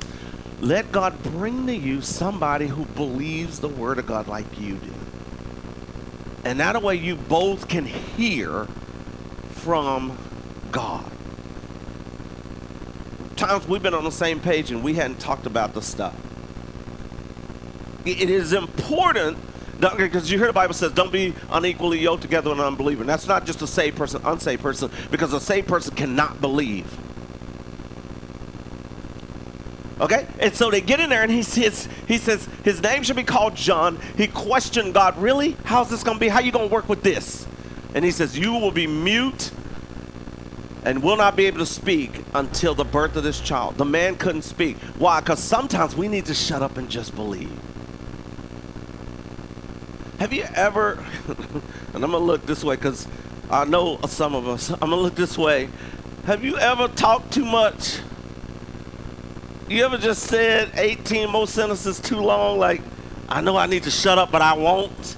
let 0.62 0.92
God 0.92 1.22
bring 1.24 1.66
to 1.68 1.76
you 1.76 2.02
somebody 2.02 2.68
who 2.68 2.86
believes 2.86 3.60
the 3.60 3.68
word 3.68 3.98
of 3.98 4.06
God 4.06 4.28
like 4.28 4.60
you 4.60 4.76
do. 4.76 4.94
And 6.44 6.60
that 6.60 6.82
way 6.84 6.96
you 6.96 7.16
both 7.16 7.68
can 7.68 7.86
hear 7.86 8.68
from 9.66 10.16
God. 10.72 11.12
Times 13.36 13.68
we've 13.68 13.82
been 13.82 13.96
on 13.96 14.04
the 14.04 14.12
same 14.12 14.40
page 14.40 14.70
and 14.70 14.84
we 14.84 14.94
hadn't 14.94 15.20
talked 15.20 15.48
about 15.48 15.74
the 15.74 15.82
stuff. 15.82 16.16
It 18.06 18.30
is 18.30 18.54
important 18.54 19.40
because 19.80 20.32
you 20.32 20.38
hear 20.38 20.46
the 20.46 20.54
Bible 20.54 20.76
says, 20.76 20.92
don't 20.92 21.12
be 21.12 21.34
unequally 21.50 21.98
yoked 21.98 22.22
together 22.22 22.52
with 22.52 22.60
an 22.60 22.66
unbeliever. 22.66 23.02
And 23.02 23.10
that's 23.10 23.28
not 23.28 23.48
just 23.48 23.64
a 23.64 23.68
saved 23.68 23.98
person, 23.98 24.22
unsaved 24.24 24.62
person, 24.62 24.92
because 25.10 25.34
a 25.34 25.40
saved 25.40 25.68
person 25.68 25.96
cannot 25.96 26.40
believe. 26.40 26.96
Okay? 30.00 30.28
And 30.38 30.54
so 30.54 30.70
they 30.70 30.82
get 30.82 31.00
in 31.00 31.10
there 31.10 31.24
and 31.24 31.32
he 31.32 31.42
says, 31.42 31.90
he 32.08 32.20
says 32.20 32.48
his 32.64 32.84
name 32.84 33.02
should 33.02 33.16
be 33.16 33.24
called 33.24 33.56
John. 33.56 33.98
He 34.16 34.28
questioned 34.28 34.94
God, 34.94 35.18
really? 35.18 35.58
How's 35.64 35.90
this 35.90 36.04
gonna 36.04 36.20
be? 36.20 36.28
How 36.28 36.40
you 36.40 36.52
gonna 36.52 36.68
work 36.68 36.88
with 36.88 37.02
this? 37.02 37.48
And 37.96 38.04
he 38.04 38.12
says, 38.12 38.38
You 38.38 38.52
will 38.52 38.72
be 38.72 38.86
mute 38.86 39.52
and 40.86 41.02
will 41.02 41.18
not 41.18 41.36
be 41.36 41.48
able 41.48 41.58
to 41.58 41.66
speak 41.66 42.24
until 42.34 42.76
the 42.76 42.86
birth 42.86 43.16
of 43.16 43.24
this 43.24 43.42
child. 43.42 43.78
The 43.78 43.86
man 43.86 44.16
couldn't 44.16 44.44
speak. 44.44 44.78
Why? 45.00 45.20
Because 45.20 45.42
sometimes 45.42 45.96
we 45.96 46.08
need 46.08 46.26
to 46.28 46.36
shut 46.36 46.62
up 46.62 46.78
and 46.78 46.90
just 46.90 47.16
believe. 47.16 47.52
Have 50.20 50.32
you 50.32 50.46
ever, 50.54 51.04
and 51.28 52.04
I'm 52.04 52.12
going 52.12 52.12
to 52.12 52.18
look 52.20 52.46
this 52.46 52.64
way 52.64 52.76
because 52.76 53.08
I 53.50 53.66
know 53.66 54.00
some 54.08 54.36
of 54.36 54.48
us, 54.48 54.70
I'm 54.70 54.80
going 54.80 54.92
to 54.92 54.98
look 54.98 55.16
this 55.16 55.38
way. 55.38 55.70
Have 56.26 56.44
you 56.44 56.58
ever 56.58 56.88
talked 56.88 57.34
too 57.34 57.46
much? 57.46 58.00
You 59.68 59.84
ever 59.84 59.98
just 59.98 60.24
said 60.24 60.72
18 60.76 61.32
more 61.32 61.48
sentences 61.48 62.00
too 62.00 62.20
long? 62.20 62.60
Like, 62.60 62.82
I 63.28 63.42
know 63.42 63.58
I 63.58 63.66
need 63.66 63.84
to 63.84 63.92
shut 63.92 64.20
up, 64.20 64.32
but 64.32 64.44
I 64.44 64.54
won't. 64.54 65.18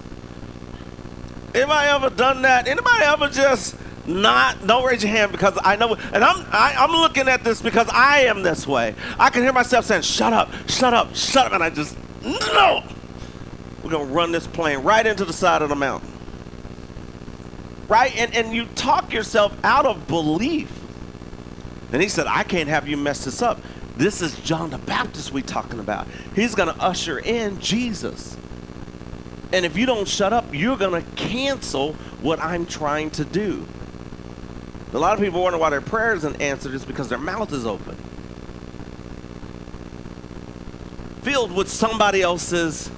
Anybody 1.53 1.88
ever 1.89 2.09
done 2.09 2.41
that? 2.43 2.67
Anybody 2.67 3.03
ever 3.03 3.27
just 3.27 3.75
not? 4.07 4.65
Don't 4.65 4.85
raise 4.85 5.03
your 5.03 5.11
hand 5.11 5.31
because 5.31 5.57
I 5.61 5.75
know. 5.75 5.95
And 6.13 6.23
I'm 6.23 6.45
I, 6.51 6.71
am 6.71 6.77
i 6.77 6.83
am 6.83 6.91
looking 6.91 7.27
at 7.27 7.43
this 7.43 7.61
because 7.61 7.87
I 7.89 8.21
am 8.21 8.43
this 8.43 8.65
way. 8.65 8.95
I 9.19 9.29
can 9.29 9.43
hear 9.43 9.53
myself 9.53 9.85
saying, 9.85 10.03
"Shut 10.03 10.33
up, 10.33 10.51
shut 10.67 10.93
up, 10.93 11.15
shut 11.15 11.47
up," 11.47 11.53
and 11.53 11.63
I 11.63 11.69
just 11.69 11.97
no. 12.23 12.83
We're 13.83 13.91
gonna 13.91 14.05
run 14.05 14.31
this 14.31 14.47
plane 14.47 14.79
right 14.79 15.05
into 15.05 15.25
the 15.25 15.33
side 15.33 15.61
of 15.61 15.69
the 15.69 15.75
mountain. 15.75 16.11
Right? 17.87 18.15
And 18.17 18.33
and 18.33 18.53
you 18.53 18.65
talk 18.75 19.13
yourself 19.13 19.57
out 19.63 19.85
of 19.85 20.07
belief. 20.07 20.71
And 21.91 22.01
he 22.01 22.09
said, 22.09 22.27
I 22.27 22.43
can't 22.43 22.69
have 22.69 22.87
you 22.87 22.97
mess 22.97 23.25
this 23.25 23.41
up. 23.41 23.61
This 23.95 24.21
is 24.21 24.37
John 24.41 24.69
the 24.69 24.77
Baptist 24.77 25.31
we 25.31 25.41
talking 25.41 25.79
about. 25.79 26.07
He's 26.35 26.53
to 26.53 26.75
usher 26.79 27.17
in 27.17 27.59
Jesus. 27.59 28.37
And 29.53 29.65
if 29.65 29.77
you 29.77 29.85
don't 29.85 30.07
shut 30.07 30.33
up, 30.33 30.53
you're 30.53 30.77
going 30.77 31.01
to 31.01 31.09
cancel 31.11 31.93
what 32.21 32.39
I'm 32.39 32.65
trying 32.65 33.09
to 33.11 33.25
do. 33.25 33.65
A 34.94 34.98
lot 34.98 35.13
of 35.13 35.20
people 35.20 35.44
wonder 35.44 35.60
why 35.60 35.70
their 35.70 35.82
prayer 35.82 36.13
isn't 36.13 36.41
answered 36.41 36.74
is 36.74 36.86
because 36.86 37.10
their 37.10 37.17
mouth 37.17 37.51
is 37.51 37.65
open. 37.65 37.96
Filled 41.22 41.51
with 41.51 41.70
somebody 41.70 42.22
else's 42.22 42.89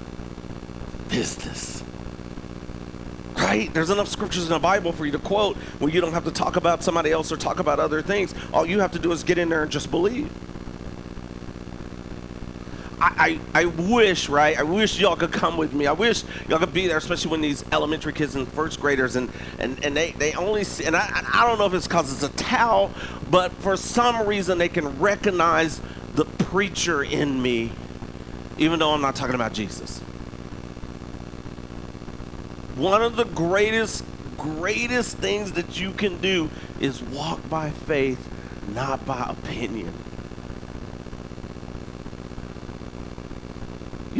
business. 1.09 1.83
Right? 3.35 3.73
There's 3.73 3.89
enough 3.89 4.07
scriptures 4.07 4.43
in 4.43 4.49
the 4.49 4.59
Bible 4.59 4.91
for 4.91 5.05
you 5.05 5.11
to 5.13 5.19
quote 5.19 5.57
where 5.79 5.91
you 5.91 6.01
don't 6.01 6.13
have 6.13 6.25
to 6.25 6.31
talk 6.31 6.55
about 6.55 6.83
somebody 6.83 7.11
else 7.11 7.31
or 7.31 7.37
talk 7.37 7.59
about 7.59 7.79
other 7.79 8.01
things. 8.03 8.35
All 8.53 8.65
you 8.65 8.79
have 8.81 8.91
to 8.91 8.99
do 8.99 9.11
is 9.11 9.23
get 9.23 9.39
in 9.39 9.49
there 9.49 9.63
and 9.63 9.71
just 9.71 9.89
believe. 9.89 10.31
I, 13.01 13.39
I, 13.53 13.65
wish, 13.65 14.27
right? 14.29 14.57
I 14.57 14.63
wish 14.63 14.99
y'all 14.99 15.15
could 15.15 15.31
come 15.31 15.57
with 15.57 15.73
me. 15.73 15.87
I 15.87 15.93
wish 15.93 16.23
y'all 16.47 16.59
could 16.59 16.73
be 16.73 16.87
there, 16.87 16.97
especially 16.97 17.31
when 17.31 17.41
these 17.41 17.63
elementary 17.71 18.13
kids 18.13 18.35
and 18.35 18.47
first 18.47 18.79
graders 18.79 19.15
and, 19.15 19.31
and, 19.57 19.83
and 19.83 19.95
they, 19.95 20.11
they 20.11 20.33
only 20.33 20.63
see, 20.63 20.85
and 20.85 20.95
I, 20.95 21.23
I 21.33 21.47
don't 21.47 21.57
know 21.59 21.65
if 21.65 21.73
it's 21.73 21.87
because 21.87 22.11
it's 22.11 22.23
a 22.23 22.35
towel, 22.37 22.91
but 23.29 23.51
for 23.53 23.77
some 23.77 24.27
reason 24.27 24.57
they 24.57 24.69
can 24.69 24.99
recognize 24.99 25.79
the 26.15 26.25
preacher 26.25 27.01
in 27.03 27.41
me, 27.41 27.71
even 28.57 28.79
though 28.79 28.91
I'm 28.91 29.01
not 29.01 29.15
talking 29.15 29.35
about 29.35 29.53
Jesus. 29.53 29.99
One 32.75 33.01
of 33.01 33.15
the 33.15 33.25
greatest, 33.25 34.03
greatest 34.37 35.17
things 35.17 35.53
that 35.53 35.79
you 35.79 35.91
can 35.91 36.19
do 36.19 36.49
is 36.79 37.01
walk 37.01 37.49
by 37.49 37.69
faith, 37.69 38.29
not 38.73 39.05
by 39.05 39.25
opinion. 39.29 39.93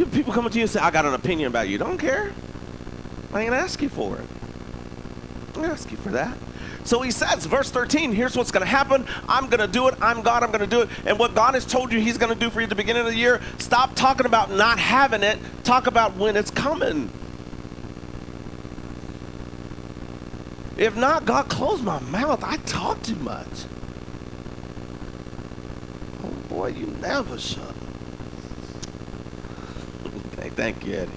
You 0.00 0.06
people 0.06 0.32
come 0.32 0.48
to 0.48 0.56
you 0.56 0.62
and 0.62 0.70
say, 0.70 0.80
I 0.80 0.90
got 0.90 1.04
an 1.04 1.12
opinion 1.12 1.48
about 1.48 1.68
you. 1.68 1.76
Don't 1.76 1.98
care. 1.98 2.32
I 3.34 3.42
ain't 3.42 3.52
ask 3.52 3.82
you 3.82 3.90
for 3.90 4.16
it. 4.16 4.26
I 5.54 5.58
ain't 5.58 5.66
ask 5.72 5.90
you 5.90 5.98
for 5.98 6.08
that. 6.12 6.38
So 6.84 7.02
he 7.02 7.10
says, 7.10 7.44
verse 7.44 7.70
13, 7.70 8.14
here's 8.14 8.34
what's 8.34 8.50
going 8.50 8.62
to 8.62 8.66
happen. 8.66 9.04
I'm 9.28 9.50
going 9.50 9.60
to 9.60 9.66
do 9.66 9.88
it. 9.88 9.94
I'm 10.00 10.22
God. 10.22 10.42
I'm 10.42 10.52
going 10.52 10.62
to 10.62 10.66
do 10.66 10.80
it. 10.80 10.88
And 11.04 11.18
what 11.18 11.34
God 11.34 11.52
has 11.52 11.66
told 11.66 11.92
you 11.92 12.00
he's 12.00 12.16
going 12.16 12.32
to 12.32 12.38
do 12.38 12.48
for 12.48 12.60
you 12.60 12.64
at 12.64 12.70
the 12.70 12.76
beginning 12.76 13.02
of 13.02 13.08
the 13.08 13.14
year, 13.14 13.42
stop 13.58 13.94
talking 13.94 14.24
about 14.24 14.50
not 14.50 14.78
having 14.78 15.22
it. 15.22 15.38
Talk 15.64 15.86
about 15.86 16.16
when 16.16 16.34
it's 16.34 16.50
coming. 16.50 17.10
If 20.78 20.96
not, 20.96 21.26
God, 21.26 21.50
close 21.50 21.82
my 21.82 22.00
mouth. 22.00 22.42
I 22.42 22.56
talk 22.56 23.02
too 23.02 23.16
much. 23.16 23.66
Oh 26.24 26.30
boy, 26.48 26.68
you 26.68 26.86
never 26.86 27.38
shut 27.38 27.68
up. 27.68 27.79
Thank 30.56 30.86
you, 30.86 30.94
Eddie. 30.94 31.10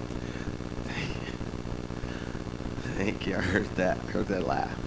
Thank 2.96 3.26
you. 3.26 3.36
I 3.36 3.40
heard 3.40 3.68
that. 3.76 3.98
I 3.98 4.10
heard 4.12 4.28
that 4.28 4.46
laugh. 4.46 4.78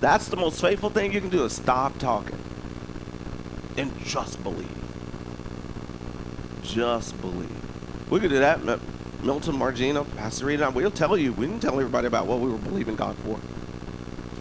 That's 0.00 0.28
the 0.28 0.36
most 0.36 0.60
faithful 0.60 0.90
thing 0.90 1.12
you 1.12 1.20
can 1.20 1.30
do 1.30 1.44
is 1.44 1.54
stop 1.54 1.98
talking 1.98 2.38
and 3.76 3.98
just 4.04 4.42
believe. 4.42 4.68
Just 6.62 7.20
believe. 7.20 8.10
We 8.10 8.20
could 8.20 8.30
do 8.30 8.38
that. 8.38 8.60
Milton, 9.22 9.56
Margina, 9.56 10.04
Pastor 10.16 10.46
Rita, 10.46 10.70
we'll 10.70 10.90
tell 10.90 11.16
you. 11.16 11.32
We 11.32 11.46
didn't 11.46 11.60
tell 11.60 11.74
everybody 11.74 12.06
about 12.06 12.26
what 12.26 12.40
we 12.40 12.50
were 12.50 12.58
believing 12.58 12.96
God 12.96 13.16
for. 13.18 13.38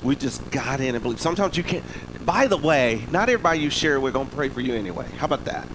We 0.03 0.15
just 0.15 0.49
got 0.51 0.79
in 0.79 0.95
and 0.95 1.03
believe. 1.03 1.19
Sometimes 1.19 1.57
you 1.57 1.63
can't. 1.63 1.83
By 2.25 2.47
the 2.47 2.57
way, 2.57 3.05
not 3.11 3.29
everybody 3.29 3.59
you 3.59 3.69
share, 3.69 3.99
we're 3.99 4.11
going 4.11 4.29
to 4.29 4.35
pray 4.35 4.49
for 4.49 4.61
you 4.61 4.75
anyway. 4.75 5.07
How 5.17 5.25
about 5.25 5.45
that? 5.45 5.67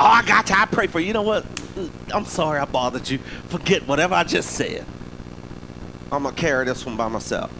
Oh, 0.00 0.04
I 0.04 0.22
got 0.24 0.48
you. 0.48 0.54
I 0.56 0.66
pray 0.66 0.86
for 0.86 1.00
you. 1.00 1.08
You 1.08 1.12
know 1.12 1.22
what? 1.22 1.44
Mm, 1.44 1.90
I'm 2.14 2.24
sorry 2.24 2.60
I 2.60 2.66
bothered 2.66 3.08
you. 3.10 3.18
Forget 3.18 3.86
whatever 3.88 4.14
I 4.14 4.22
just 4.22 4.50
said. 4.50 4.86
I'm 6.12 6.22
going 6.22 6.34
to 6.34 6.40
carry 6.40 6.64
this 6.66 6.86
one 6.86 6.96
by 6.96 7.08
myself. 7.08 7.52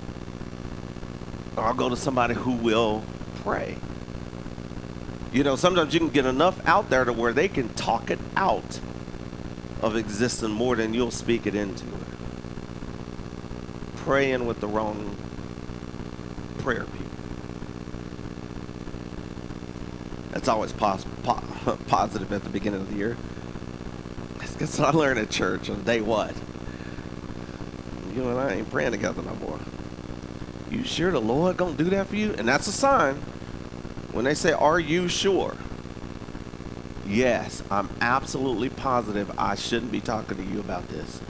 Or 1.57 1.65
I'll 1.65 1.75
go 1.75 1.89
to 1.89 1.97
somebody 1.97 2.35
who 2.35 2.53
will 2.53 3.03
pray. 3.43 3.77
You 5.33 5.43
know, 5.43 5.57
sometimes 5.57 5.93
you 5.93 6.01
can 6.01 6.11
get 6.11 6.27
enough 6.27 6.65
out 6.67 6.91
there 6.91 7.05
to 7.05 7.13
where 7.13 7.33
they 7.33 7.49
can 7.49 7.71
talk 7.75 8.11
it 8.11 8.21
out 8.37 8.81
of 9.83 9.97
existing 9.97 10.51
more 10.51 10.77
than 10.77 10.95
you'll 10.95 11.11
speak 11.11 11.45
it 11.47 11.57
into. 11.57 11.85
Praying 13.97 14.47
with 14.47 14.61
the 14.61 14.69
wrong 14.69 15.17
prayer 16.59 16.85
people. 16.85 17.18
That's 20.39 20.47
always 20.47 20.73
pos- 20.73 21.05
po- 21.25 21.43
positive 21.89 22.33
at 22.33 22.45
the 22.45 22.49
beginning 22.49 22.83
of 22.83 22.91
the 22.93 22.97
year. 22.97 23.17
That's 24.57 24.79
what 24.79 24.95
I 24.95 24.97
learned 24.97 25.19
at 25.19 25.31
church 25.31 25.69
on 25.69 25.83
day 25.83 26.01
one. 26.01 26.33
You 28.15 28.29
and 28.29 28.39
I 28.39 28.53
ain't 28.53 28.71
praying 28.71 28.93
together 28.93 29.21
no 29.21 29.35
more. 29.35 29.59
You 30.71 30.85
sure 30.85 31.11
the 31.11 31.21
Lord 31.21 31.57
gonna 31.57 31.77
do 31.77 31.87
that 31.87 32.07
for 32.07 32.15
you? 32.15 32.37
And 32.39 32.47
that's 32.47 32.69
a 32.69 32.73
sign. 32.73 33.17
When 34.13 34.25
they 34.25 34.35
say, 34.35 34.53
"Are 34.53 34.79
you 34.79 35.09
sure?" 35.09 35.57
Yes, 37.05 37.65
I'm 37.69 37.91
absolutely 38.01 38.69
positive 38.69 39.33
I 39.37 39.57
shouldn't 39.57 39.91
be 39.91 40.01
talking 40.01 40.37
to 40.37 40.45
you 40.45 40.61
about 40.61 40.87
this. 40.87 41.21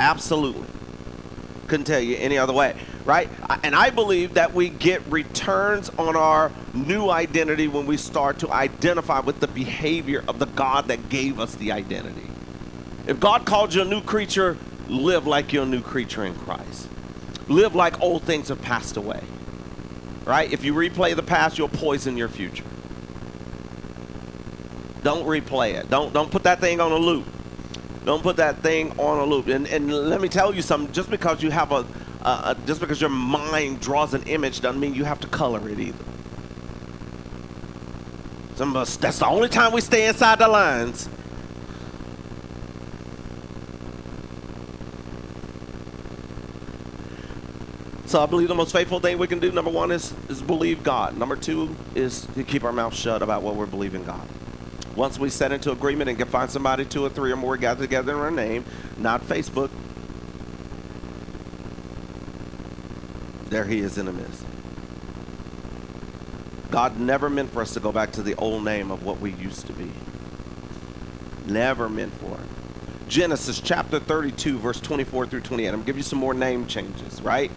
Absolutely. 0.00 0.66
Couldn't 1.68 1.86
tell 1.86 2.00
you 2.00 2.16
any 2.16 2.36
other 2.36 2.52
way 2.52 2.74
right? 3.10 3.28
And 3.64 3.74
I 3.74 3.90
believe 3.90 4.34
that 4.34 4.54
we 4.54 4.68
get 4.68 5.04
returns 5.10 5.90
on 5.98 6.14
our 6.14 6.52
new 6.72 7.10
identity 7.10 7.66
when 7.66 7.84
we 7.84 7.96
start 7.96 8.38
to 8.38 8.52
identify 8.52 9.18
with 9.18 9.40
the 9.40 9.48
behavior 9.48 10.22
of 10.28 10.38
the 10.38 10.46
God 10.46 10.86
that 10.86 11.08
gave 11.08 11.40
us 11.40 11.56
the 11.56 11.72
identity. 11.72 12.28
If 13.08 13.18
God 13.18 13.46
called 13.46 13.74
you 13.74 13.82
a 13.82 13.84
new 13.84 14.00
creature, 14.00 14.56
live 14.86 15.26
like 15.26 15.52
you're 15.52 15.64
a 15.64 15.66
new 15.66 15.80
creature 15.80 16.24
in 16.24 16.36
Christ. 16.36 16.88
Live 17.48 17.74
like 17.74 18.00
old 18.00 18.22
things 18.22 18.46
have 18.46 18.62
passed 18.62 18.96
away. 18.96 19.24
Right? 20.24 20.52
If 20.52 20.62
you 20.62 20.72
replay 20.72 21.16
the 21.16 21.24
past, 21.24 21.58
you'll 21.58 21.68
poison 21.68 22.16
your 22.16 22.28
future. 22.28 22.62
Don't 25.02 25.26
replay 25.26 25.74
it. 25.74 25.90
Don't 25.90 26.12
don't 26.12 26.30
put 26.30 26.44
that 26.44 26.60
thing 26.60 26.80
on 26.80 26.92
a 26.92 26.96
loop. 26.96 27.26
Don't 28.04 28.22
put 28.22 28.36
that 28.36 28.58
thing 28.58 28.92
on 29.00 29.18
a 29.18 29.24
loop. 29.24 29.48
And 29.48 29.66
and 29.66 29.92
let 29.92 30.20
me 30.20 30.28
tell 30.28 30.54
you 30.54 30.62
something, 30.62 30.92
just 30.92 31.10
because 31.10 31.42
you 31.42 31.50
have 31.50 31.72
a 31.72 31.84
uh, 32.22 32.42
uh, 32.44 32.54
just 32.66 32.80
because 32.80 33.00
your 33.00 33.10
mind 33.10 33.80
draws 33.80 34.14
an 34.14 34.22
image 34.24 34.60
doesn't 34.60 34.80
mean 34.80 34.94
you 34.94 35.04
have 35.04 35.20
to 35.20 35.28
color 35.28 35.68
it 35.68 35.78
either. 35.78 36.04
Some 38.56 38.70
of 38.70 38.76
us, 38.76 38.96
that's 38.96 39.18
the 39.18 39.26
only 39.26 39.48
time 39.48 39.72
we 39.72 39.80
stay 39.80 40.06
inside 40.06 40.38
the 40.38 40.48
lines. 40.48 41.08
So 48.04 48.20
I 48.20 48.26
believe 48.26 48.48
the 48.48 48.56
most 48.56 48.72
faithful 48.72 48.98
thing 48.98 49.18
we 49.18 49.28
can 49.28 49.38
do, 49.38 49.52
number 49.52 49.70
one, 49.70 49.92
is, 49.92 50.12
is 50.28 50.42
believe 50.42 50.82
God. 50.82 51.16
Number 51.16 51.36
two 51.36 51.74
is 51.94 52.26
to 52.34 52.42
keep 52.42 52.64
our 52.64 52.72
mouth 52.72 52.92
shut 52.92 53.22
about 53.22 53.42
what 53.42 53.54
we're 53.54 53.66
believing 53.66 54.04
God. 54.04 54.28
Once 54.96 55.18
we 55.18 55.30
set 55.30 55.52
into 55.52 55.70
agreement 55.70 56.10
and 56.10 56.18
can 56.18 56.26
find 56.26 56.50
somebody, 56.50 56.84
two 56.84 57.04
or 57.04 57.08
three 57.08 57.30
or 57.30 57.36
more 57.36 57.56
gathered 57.56 57.84
together 57.84 58.12
in 58.12 58.18
our 58.18 58.30
name, 58.32 58.64
not 58.98 59.22
Facebook, 59.22 59.70
there 63.50 63.64
he 63.64 63.80
is 63.80 63.98
in 63.98 64.06
the 64.06 64.12
midst. 64.12 64.44
God 66.70 67.00
never 67.00 67.28
meant 67.28 67.50
for 67.50 67.60
us 67.60 67.74
to 67.74 67.80
go 67.80 67.90
back 67.90 68.12
to 68.12 68.22
the 68.22 68.36
old 68.36 68.64
name 68.64 68.92
of 68.92 69.04
what 69.04 69.20
we 69.20 69.32
used 69.32 69.66
to 69.66 69.72
be. 69.72 69.90
Never 71.46 71.88
meant 71.88 72.12
for 72.14 72.34
it. 72.34 73.08
Genesis 73.08 73.60
chapter 73.60 73.98
32, 73.98 74.56
verse 74.58 74.80
24 74.80 75.26
through 75.26 75.40
28. 75.40 75.66
I'm 75.66 75.74
going 75.74 75.82
to 75.82 75.86
give 75.86 75.96
you 75.96 76.04
some 76.04 76.20
more 76.20 76.32
name 76.32 76.66
changes, 76.66 77.20
right? 77.22 77.50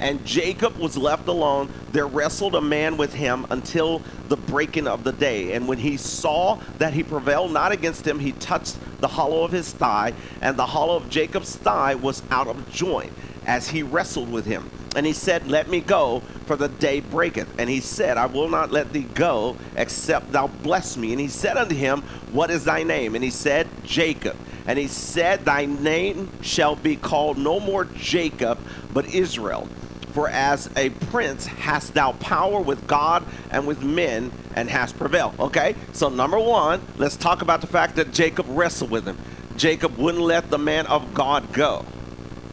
And 0.00 0.24
Jacob 0.24 0.78
was 0.78 0.96
left 0.96 1.28
alone. 1.28 1.70
There 1.92 2.06
wrestled 2.06 2.54
a 2.54 2.62
man 2.62 2.96
with 2.96 3.12
him 3.12 3.46
until 3.50 4.00
the 4.28 4.36
breaking 4.38 4.88
of 4.88 5.04
the 5.04 5.12
day. 5.12 5.52
And 5.52 5.68
when 5.68 5.78
he 5.78 5.98
saw 5.98 6.58
that 6.78 6.94
he 6.94 7.02
prevailed 7.02 7.52
not 7.52 7.70
against 7.70 8.06
him, 8.06 8.18
he 8.18 8.32
touched 8.32 8.78
the 9.00 9.08
hollow 9.08 9.44
of 9.44 9.52
his 9.52 9.70
thigh, 9.70 10.14
and 10.40 10.56
the 10.56 10.66
hollow 10.66 10.96
of 10.96 11.10
Jacob's 11.10 11.54
thigh 11.54 11.94
was 11.94 12.22
out 12.30 12.48
of 12.48 12.72
joint 12.72 13.12
as 13.46 13.68
he 13.68 13.82
wrestled 13.82 14.30
with 14.30 14.46
him. 14.46 14.70
And 14.96 15.06
he 15.06 15.12
said, 15.12 15.48
Let 15.48 15.68
me 15.68 15.80
go, 15.80 16.20
for 16.46 16.56
the 16.56 16.68
day 16.68 17.00
breaketh. 17.00 17.48
And 17.58 17.68
he 17.68 17.80
said, 17.80 18.16
I 18.16 18.26
will 18.26 18.48
not 18.48 18.70
let 18.70 18.92
thee 18.92 19.06
go, 19.14 19.56
except 19.76 20.32
thou 20.32 20.46
bless 20.46 20.96
me. 20.96 21.12
And 21.12 21.20
he 21.20 21.28
said 21.28 21.56
unto 21.56 21.74
him, 21.74 22.02
What 22.32 22.50
is 22.50 22.64
thy 22.64 22.82
name? 22.82 23.14
And 23.14 23.24
he 23.24 23.30
said, 23.30 23.68
Jacob. 23.84 24.36
And 24.66 24.78
he 24.78 24.86
said, 24.86 25.44
Thy 25.44 25.66
name 25.66 26.30
shall 26.42 26.76
be 26.76 26.96
called 26.96 27.38
no 27.38 27.60
more 27.60 27.84
Jacob, 27.84 28.58
but 28.92 29.06
Israel. 29.06 29.68
For 30.12 30.28
as 30.28 30.70
a 30.76 30.90
prince 30.90 31.46
hast 31.46 31.94
thou 31.94 32.12
power 32.12 32.60
with 32.60 32.86
God 32.86 33.24
and 33.50 33.66
with 33.66 33.82
men, 33.82 34.30
and 34.54 34.70
hast 34.70 34.96
prevailed. 34.96 35.38
Okay, 35.40 35.74
so 35.92 36.08
number 36.08 36.38
one, 36.38 36.80
let's 36.96 37.16
talk 37.16 37.42
about 37.42 37.60
the 37.60 37.66
fact 37.66 37.96
that 37.96 38.12
Jacob 38.12 38.46
wrestled 38.48 38.92
with 38.92 39.04
him. 39.04 39.18
Jacob 39.56 39.96
wouldn't 39.96 40.22
let 40.22 40.50
the 40.50 40.58
man 40.58 40.86
of 40.86 41.14
God 41.14 41.52
go. 41.52 41.84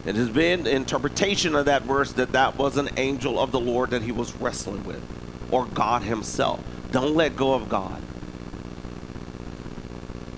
It 0.04 0.16
has 0.16 0.30
been 0.30 0.66
interpretation 0.66 1.54
of 1.54 1.66
that 1.66 1.82
verse 1.82 2.12
that 2.12 2.32
that 2.32 2.58
was 2.58 2.76
an 2.76 2.88
angel 2.96 3.38
of 3.38 3.52
the 3.52 3.60
Lord 3.60 3.90
that 3.90 4.02
he 4.02 4.10
was 4.10 4.34
wrestling 4.36 4.84
with, 4.84 5.02
or 5.52 5.66
God 5.66 6.02
himself. 6.02 6.60
Don't 6.90 7.14
let 7.14 7.36
go 7.36 7.54
of 7.54 7.68
God. 7.68 8.02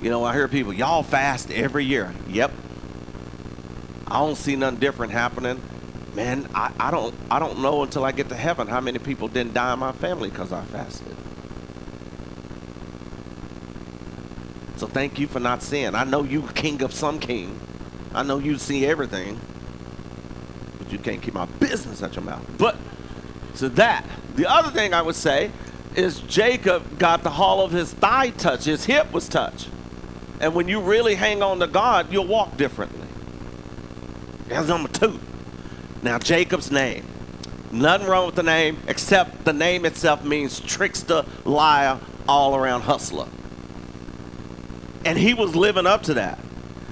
You 0.02 0.11
know, 0.11 0.23
I 0.23 0.35
hear 0.35 0.49
people, 0.49 0.75
y'all 0.75 1.02
fast 1.02 1.50
every 1.50 1.87
year. 1.87 2.12
Yep. 2.28 2.52
I 4.06 4.18
don't 4.18 4.37
see 4.37 4.54
nothing 4.54 4.80
different 4.80 5.12
happening. 5.12 5.62
Man, 6.14 6.47
I, 6.54 6.71
I 6.78 6.90
don't 6.90 7.14
I 7.30 7.38
don't 7.38 7.61
know 7.61 7.83
until 7.83 8.04
I 8.04 8.12
get 8.12 8.28
to 8.28 8.37
heaven 8.37 8.68
how 8.68 8.80
many 8.80 8.99
people 8.99 9.28
didn't 9.28 9.54
die 9.54 9.73
in 9.73 9.78
my 9.78 9.92
family 9.92 10.28
because 10.28 10.52
I 10.52 10.62
fasted. 10.62 11.16
So 14.76 14.87
thank 14.87 15.18
you 15.18 15.26
for 15.26 15.40
not 15.40 15.62
seeing. 15.62 15.94
I 15.94 16.04
know 16.04 16.23
you 16.23 16.42
king 16.54 16.83
of 16.83 16.92
some 16.92 17.18
king. 17.18 17.59
I 18.14 18.23
know 18.23 18.38
you 18.38 18.59
see 18.59 18.87
everything 18.87 19.40
you 20.94 21.00
can't 21.00 21.20
keep 21.20 21.34
my 21.34 21.44
business 21.44 22.02
at 22.02 22.14
your 22.14 22.24
mouth. 22.24 22.44
But 22.56 22.76
so 23.54 23.68
that 23.68 24.06
the 24.36 24.46
other 24.46 24.70
thing 24.70 24.94
I 24.94 25.02
would 25.02 25.14
say 25.14 25.50
is 25.94 26.20
Jacob 26.20 26.98
got 26.98 27.22
the 27.22 27.30
hollow 27.30 27.64
of 27.64 27.72
his 27.72 27.92
thigh 27.92 28.30
touched, 28.30 28.64
his 28.64 28.86
hip 28.86 29.12
was 29.12 29.28
touched. 29.28 29.68
And 30.40 30.54
when 30.54 30.68
you 30.68 30.80
really 30.80 31.14
hang 31.14 31.42
on 31.42 31.60
to 31.60 31.66
God, 31.66 32.12
you'll 32.12 32.26
walk 32.26 32.56
differently. 32.56 33.06
That's 34.48 34.68
number 34.68 34.88
two. 34.88 35.20
Now, 36.02 36.18
Jacob's 36.18 36.70
name. 36.70 37.06
Nothing 37.70 38.06
wrong 38.06 38.26
with 38.26 38.34
the 38.34 38.42
name, 38.42 38.78
except 38.86 39.44
the 39.44 39.52
name 39.52 39.84
itself 39.84 40.24
means 40.24 40.60
trickster, 40.60 41.24
liar, 41.44 41.98
all 42.28 42.54
around 42.54 42.82
hustler. 42.82 43.26
And 45.04 45.18
he 45.18 45.34
was 45.34 45.56
living 45.56 45.86
up 45.86 46.02
to 46.04 46.14
that. 46.14 46.38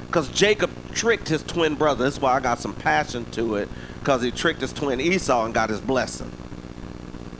Because 0.06 0.28
Jacob 0.28 0.71
tricked 1.02 1.28
his 1.28 1.42
twin 1.42 1.75
brother. 1.75 2.04
That's 2.04 2.21
why 2.21 2.32
I 2.35 2.38
got 2.38 2.61
some 2.61 2.75
passion 2.75 3.25
to 3.32 3.56
it 3.56 3.68
because 3.99 4.23
he 4.23 4.30
tricked 4.30 4.61
his 4.61 4.73
twin 4.73 5.00
Esau 5.00 5.47
and 5.47 5.52
got 5.52 5.68
his 5.68 5.80
blessing. 5.80 6.30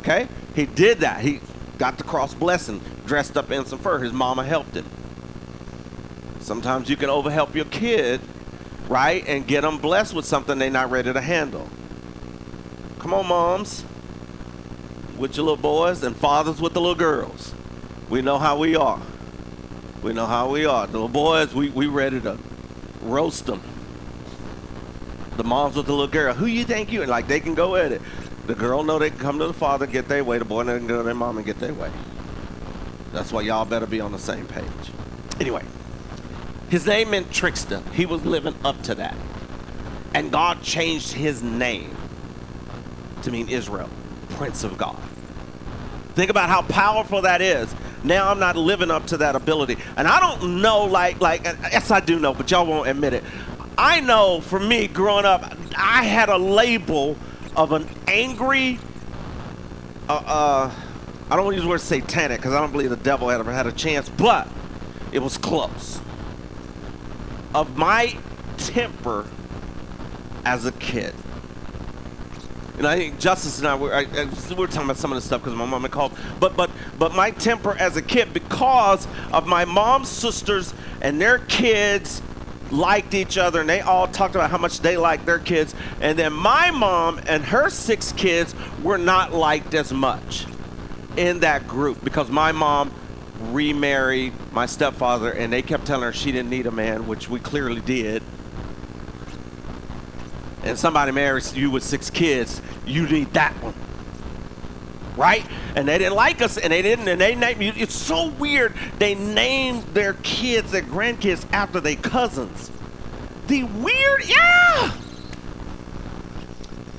Okay? 0.00 0.26
He 0.57 0.66
did 0.66 0.99
that. 0.99 1.21
He 1.21 1.38
got 1.78 1.97
the 1.97 2.02
cross 2.02 2.35
blessing, 2.35 2.81
dressed 3.07 3.37
up 3.37 3.52
in 3.52 3.64
some 3.64 3.78
fur. 3.78 4.00
His 4.00 4.12
mama 4.12 4.42
helped 4.42 4.75
him. 4.75 4.87
Sometimes 6.40 6.90
you 6.90 6.97
can 6.97 7.09
overhelp 7.09 7.54
your 7.54 7.66
kid, 7.66 8.21
right, 8.88 9.25
and 9.28 9.47
get 9.47 9.61
them 9.61 9.78
blessed 9.78 10.12
with 10.12 10.25
something 10.25 10.59
they're 10.59 10.69
not 10.69 10.90
ready 10.90 11.12
to 11.12 11.21
handle. 11.21 11.69
Come 12.99 13.14
on, 13.14 13.28
moms, 13.28 13.85
with 15.16 15.37
your 15.37 15.47
little 15.47 15.57
boys, 15.57 16.02
and 16.02 16.16
fathers 16.16 16.61
with 16.61 16.73
the 16.73 16.81
little 16.81 16.97
girls. 16.97 17.54
We 18.11 18.23
know 18.23 18.38
how 18.38 18.59
we 18.59 18.75
are. 18.75 19.00
We 20.02 20.12
know 20.12 20.26
how 20.26 20.50
we 20.50 20.66
are. 20.66 20.88
The 20.88 20.95
little 20.95 21.07
boys, 21.07 21.54
we, 21.54 21.71
we 21.71 21.87
ready 21.87 22.21
to 22.23 22.38
roast 23.03 23.47
them 23.47 23.63
the 25.37 25.45
moms 25.45 25.77
with 25.77 25.87
the 25.87 25.93
little 25.93 26.07
girl, 26.07 26.35
who 26.35 26.47
you 26.47 26.65
think 26.65 26.93
you? 26.93 27.03
And 27.03 27.11
like 27.11 27.27
they 27.27 27.41
can 27.41 27.55
go 27.55 27.77
at 27.77 27.93
it. 27.93 28.03
The 28.47 28.55
girl 28.55 28.83
know 28.83 28.99
they 28.99 29.11
can 29.11 29.19
come 29.19 29.38
to 29.38 29.47
the 29.47 29.53
father, 29.53 29.87
get 29.87 30.09
their 30.09 30.25
way. 30.25 30.38
The 30.38 30.45
boy 30.45 30.62
know 30.62 30.75
they 30.75 30.79
can 30.79 30.88
go 30.88 30.99
to 30.99 31.03
their 31.03 31.15
mom 31.15 31.37
and 31.37 31.47
get 31.47 31.59
their 31.59 31.75
way. 31.75 31.91
That's 33.12 33.33
why 33.33 33.43
y'all 33.43 33.65
better 33.65 33.87
be 33.87 34.01
on 34.01 34.12
the 34.12 34.19
same 34.19 34.47
page. 34.47 34.65
Anyway, 35.41 35.65
his 36.69 36.87
name 36.87 37.11
meant 37.11 37.33
trickster. 37.33 37.83
He 37.93 38.07
was 38.07 38.25
living 38.25 38.55
up 38.65 38.83
to 38.83 38.95
that. 38.97 39.17
And 40.15 40.31
God 40.31 40.62
changed 40.62 41.12
his 41.12 41.43
name 41.43 41.97
to 43.23 43.31
mean 43.31 43.49
Israel, 43.49 43.88
Prince 44.31 44.65
of 44.65 44.77
God. 44.77 44.99
Think 46.15 46.31
about 46.31 46.49
how 46.51 46.62
powerful 46.62 47.23
that 47.23 47.41
is. 47.41 47.75
Now 48.05 48.31
I'm 48.31 48.38
not 48.38 48.57
living 48.57 48.91
up 48.91 49.07
to 49.07 49.17
that 49.19 49.37
ability. 49.37 49.77
And 49.97 50.09
I 50.09 50.21
don't 50.21 50.61
know, 50.61 50.85
like, 50.85 51.21
like, 51.21 51.45
yes, 51.45 51.91
I 51.91 52.01
do 52.01 52.19
know, 52.19 52.35
but 52.35 52.51
y'all 52.51 52.67
won't 52.67 52.88
admit 52.88 53.12
it. 53.12 53.25
I 53.79 54.01
know 54.01 54.41
for 54.41 54.61
me 54.61 54.88
growing 54.88 55.25
up, 55.25 55.57
I 55.77 56.05
had 56.05 56.29
a 56.29 56.37
label 56.37 57.17
of 57.57 57.73
an 57.73 57.88
angry, 58.07 58.79
uh, 60.09 60.23
uh, 60.25 60.71
I 61.31 61.37
don't 61.37 61.45
want 61.45 61.55
to 61.55 61.57
use 61.57 61.65
the 61.65 61.71
word 61.71 61.81
satanic 61.81 62.38
because 62.38 62.53
I 62.53 62.61
don't 62.61 62.73
believe 62.73 62.91
the 62.91 62.97
devil 62.97 63.29
had 63.29 63.41
ever 63.41 63.53
had 63.53 63.67
a 63.67 63.73
chance, 63.73 64.09
but 64.09 64.49
it 65.12 65.21
was 65.21 65.38
close. 65.38 66.01
Of 67.55 67.77
my 67.77 68.17
temper 68.59 69.27
as 70.45 70.67
a 70.67 70.73
kid. 70.73 71.15
And 72.83 72.88
I 72.88 72.97
think 72.97 73.21
Justice 73.21 73.61
and 73.61 73.68
I 73.68 73.77
were, 73.77 73.95
I, 73.95 74.01
I, 74.01 74.25
we 74.49 74.57
were 74.57 74.66
talking 74.66 74.87
about 74.87 74.97
some 74.97 75.12
of 75.12 75.16
the 75.16 75.23
stuff 75.23 75.40
because 75.40 75.55
my 75.55 75.64
mom 75.64 75.83
had 75.83 75.92
called. 75.92 76.18
But 76.40 76.57
but 76.57 76.68
but 76.99 77.14
my 77.14 77.31
temper 77.31 77.77
as 77.79 77.97
a 77.97 78.03
kid 78.03 78.35
because 78.35 79.07
of 79.33 79.47
my 79.47 79.64
mom's 79.64 80.09
sisters 80.09 80.75
and 81.01 81.21
their 81.21 81.38
kids 81.38 82.21
liked 82.73 83.14
each 83.14 83.38
other 83.38 83.61
and 83.61 83.71
they 83.71 83.83
all 83.83 84.09
talked 84.09 84.35
about 84.35 84.51
how 84.51 84.59
much 84.59 84.81
they 84.81 84.97
liked 84.97 85.27
their 85.27 85.38
kids. 85.38 85.77
And 86.01 86.18
then 86.18 86.33
my 86.33 86.73
mom 86.73 87.21
and 87.29 87.45
her 87.45 87.71
six 87.71 88.11
kids 88.11 88.53
were 88.83 88.99
not 88.99 89.33
liked 89.33 89.75
as 89.75 89.92
much 89.92 90.47
in 91.16 91.38
that 91.38 91.68
group 91.68 92.03
because 92.03 92.31
my 92.31 92.51
mom 92.51 92.92
remarried 93.53 94.33
my 94.51 94.66
stepfather 94.66 95.31
and 95.31 95.53
they 95.53 95.62
kept 95.62 95.87
telling 95.87 96.03
her 96.03 96.12
she 96.12 96.33
didn't 96.33 96.51
need 96.51 96.66
a 96.66 96.73
man, 96.73 97.07
which 97.07 97.31
we 97.31 97.38
clearly 97.38 97.81
did. 97.81 98.25
And 100.64 100.79
somebody 100.79 101.11
marries 101.11 101.55
you 101.55 101.70
with 101.70 101.83
six 101.83 102.09
kids, 102.11 102.62
you 102.87 103.09
need 103.09 103.33
that 103.33 103.53
one. 103.62 103.75
Right? 105.16 105.44
And 105.75 105.87
they 105.87 105.98
didn't 105.98 106.14
like 106.14 106.40
us, 106.40 106.57
and 106.57 106.72
they 106.72 106.83
didn't, 106.83 107.09
and 107.09 107.20
they 107.20 107.35
named 107.35 107.61
It's 107.77 107.94
so 107.94 108.29
weird. 108.29 108.75
They 108.98 109.14
named 109.14 109.83
their 109.94 110.14
kids, 110.14 110.70
their 110.70 110.83
grandkids, 110.83 111.46
after 111.53 111.81
their 111.81 111.96
cousins. 111.96 112.70
The 113.48 113.64
weird, 113.64 114.25
yeah. 114.25 114.92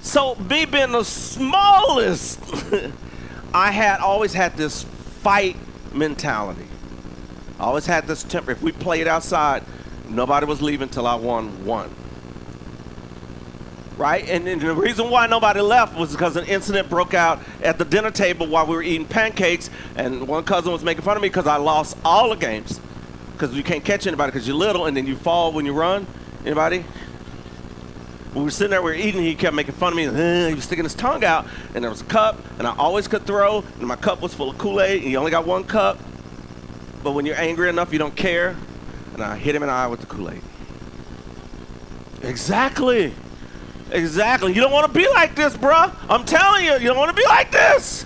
So, 0.02 0.36
me 0.36 0.66
being 0.66 0.92
the 0.92 1.04
smallest, 1.04 2.40
I 3.54 3.72
had 3.72 4.00
always 4.00 4.34
had 4.34 4.58
this 4.58 4.84
fight 4.84 5.56
mentality. 5.94 6.68
I 7.60 7.64
always 7.64 7.86
had 7.86 8.06
this 8.06 8.24
temper. 8.24 8.52
If 8.52 8.62
we 8.62 8.74
played 8.74 9.08
outside, 9.08 9.64
nobody 10.10 10.46
was 10.46 10.62
leaving 10.62 10.90
till 10.90 11.08
I 11.08 11.16
won 11.16 11.66
one 11.66 11.90
right? 13.98 14.28
And, 14.28 14.48
and, 14.48 14.62
the 14.62 14.74
reason 14.74 15.10
why 15.10 15.28
nobody 15.28 15.62
left 15.62 15.98
was 15.98 16.12
because 16.12 16.36
an 16.36 16.46
incident 16.46 16.90
broke 16.90 17.14
out 17.14 17.40
at 17.62 17.78
the 17.78 17.86
dinner 17.86 18.12
table 18.12 18.48
while 18.48 18.66
we 18.66 18.76
were 18.76 18.84
eating 18.84 19.08
pancakes, 19.08 19.70
and 19.96 20.28
one 20.28 20.44
cousin 20.44 20.72
was 20.72 20.84
making 20.84 21.04
fun 21.04 21.18
of 21.18 21.22
me 21.22 21.30
because 21.30 21.48
I 21.48 21.58
lost 21.58 21.98
all 22.04 22.30
the 22.30 22.36
games. 22.36 22.80
Because 23.34 23.56
you 23.56 23.64
can't 23.64 23.84
catch 23.84 24.08
anybody 24.08 24.32
because 24.32 24.48
you're 24.48 24.58
little, 24.58 24.86
and 24.86 24.96
then 24.96 25.06
you 25.06 25.16
fall 25.16 25.52
when 25.52 25.66
you 25.66 25.74
run. 25.74 26.08
Anybody? 26.46 26.86
When 28.34 28.44
we 28.44 28.44
were 28.46 28.52
sitting 28.52 28.72
there, 28.72 28.82
we 28.82 28.92
were 28.92 28.98
eating, 28.98 29.22
he 29.22 29.36
kept 29.36 29.56
making 29.56 29.76
fun 29.76 29.94
of 29.94 29.98
me. 29.98 30.06
And, 30.06 30.50
he 30.50 30.56
was 30.56 30.64
sticking 30.64 30.86
his 30.86 30.96
tongue 30.96 31.24
out, 31.24 31.46
and 31.76 31.84
there 31.84 31.92
was 31.92 32.02
a 32.02 32.06
cup, 32.06 32.40
and 32.58 32.68
I 32.68 32.76
always 32.76 33.08
could 33.08 33.26
throw, 33.26 33.64
and 33.80 33.88
my 33.88 33.96
cup 33.96 34.22
was 34.22 34.34
full 34.34 34.50
of 34.50 34.58
Kool-Aid, 34.58 35.04
and 35.04 35.12
you 35.12 35.18
only 35.18 35.32
got 35.32 35.46
one 35.46 35.64
cup. 35.64 36.00
But 37.04 37.12
when 37.12 37.26
you're 37.26 37.40
angry 37.40 37.70
enough, 37.70 37.92
you 37.94 38.00
don't 38.00 38.16
care. 38.16 38.56
And 39.14 39.22
I 39.22 39.38
hit 39.38 39.54
him 39.54 39.62
in 39.62 39.68
the 39.68 39.74
eye 39.74 39.88
with 39.88 40.00
the 40.00 40.08
Kool-Aid. 40.08 40.42
Exactly. 42.24 43.14
Exactly. 43.94 44.54
You 44.54 44.60
don't 44.60 44.72
want 44.72 44.92
to 44.92 45.00
be 45.00 45.08
like 45.08 45.36
this, 45.36 45.56
bruh. 45.56 45.96
I'm 46.10 46.26
telling 46.26 46.66
you, 46.66 46.74
you 46.74 46.88
don't 46.88 46.98
want 46.98 47.16
to 47.16 47.16
be 47.16 47.26
like 47.28 47.52
this. 47.52 48.06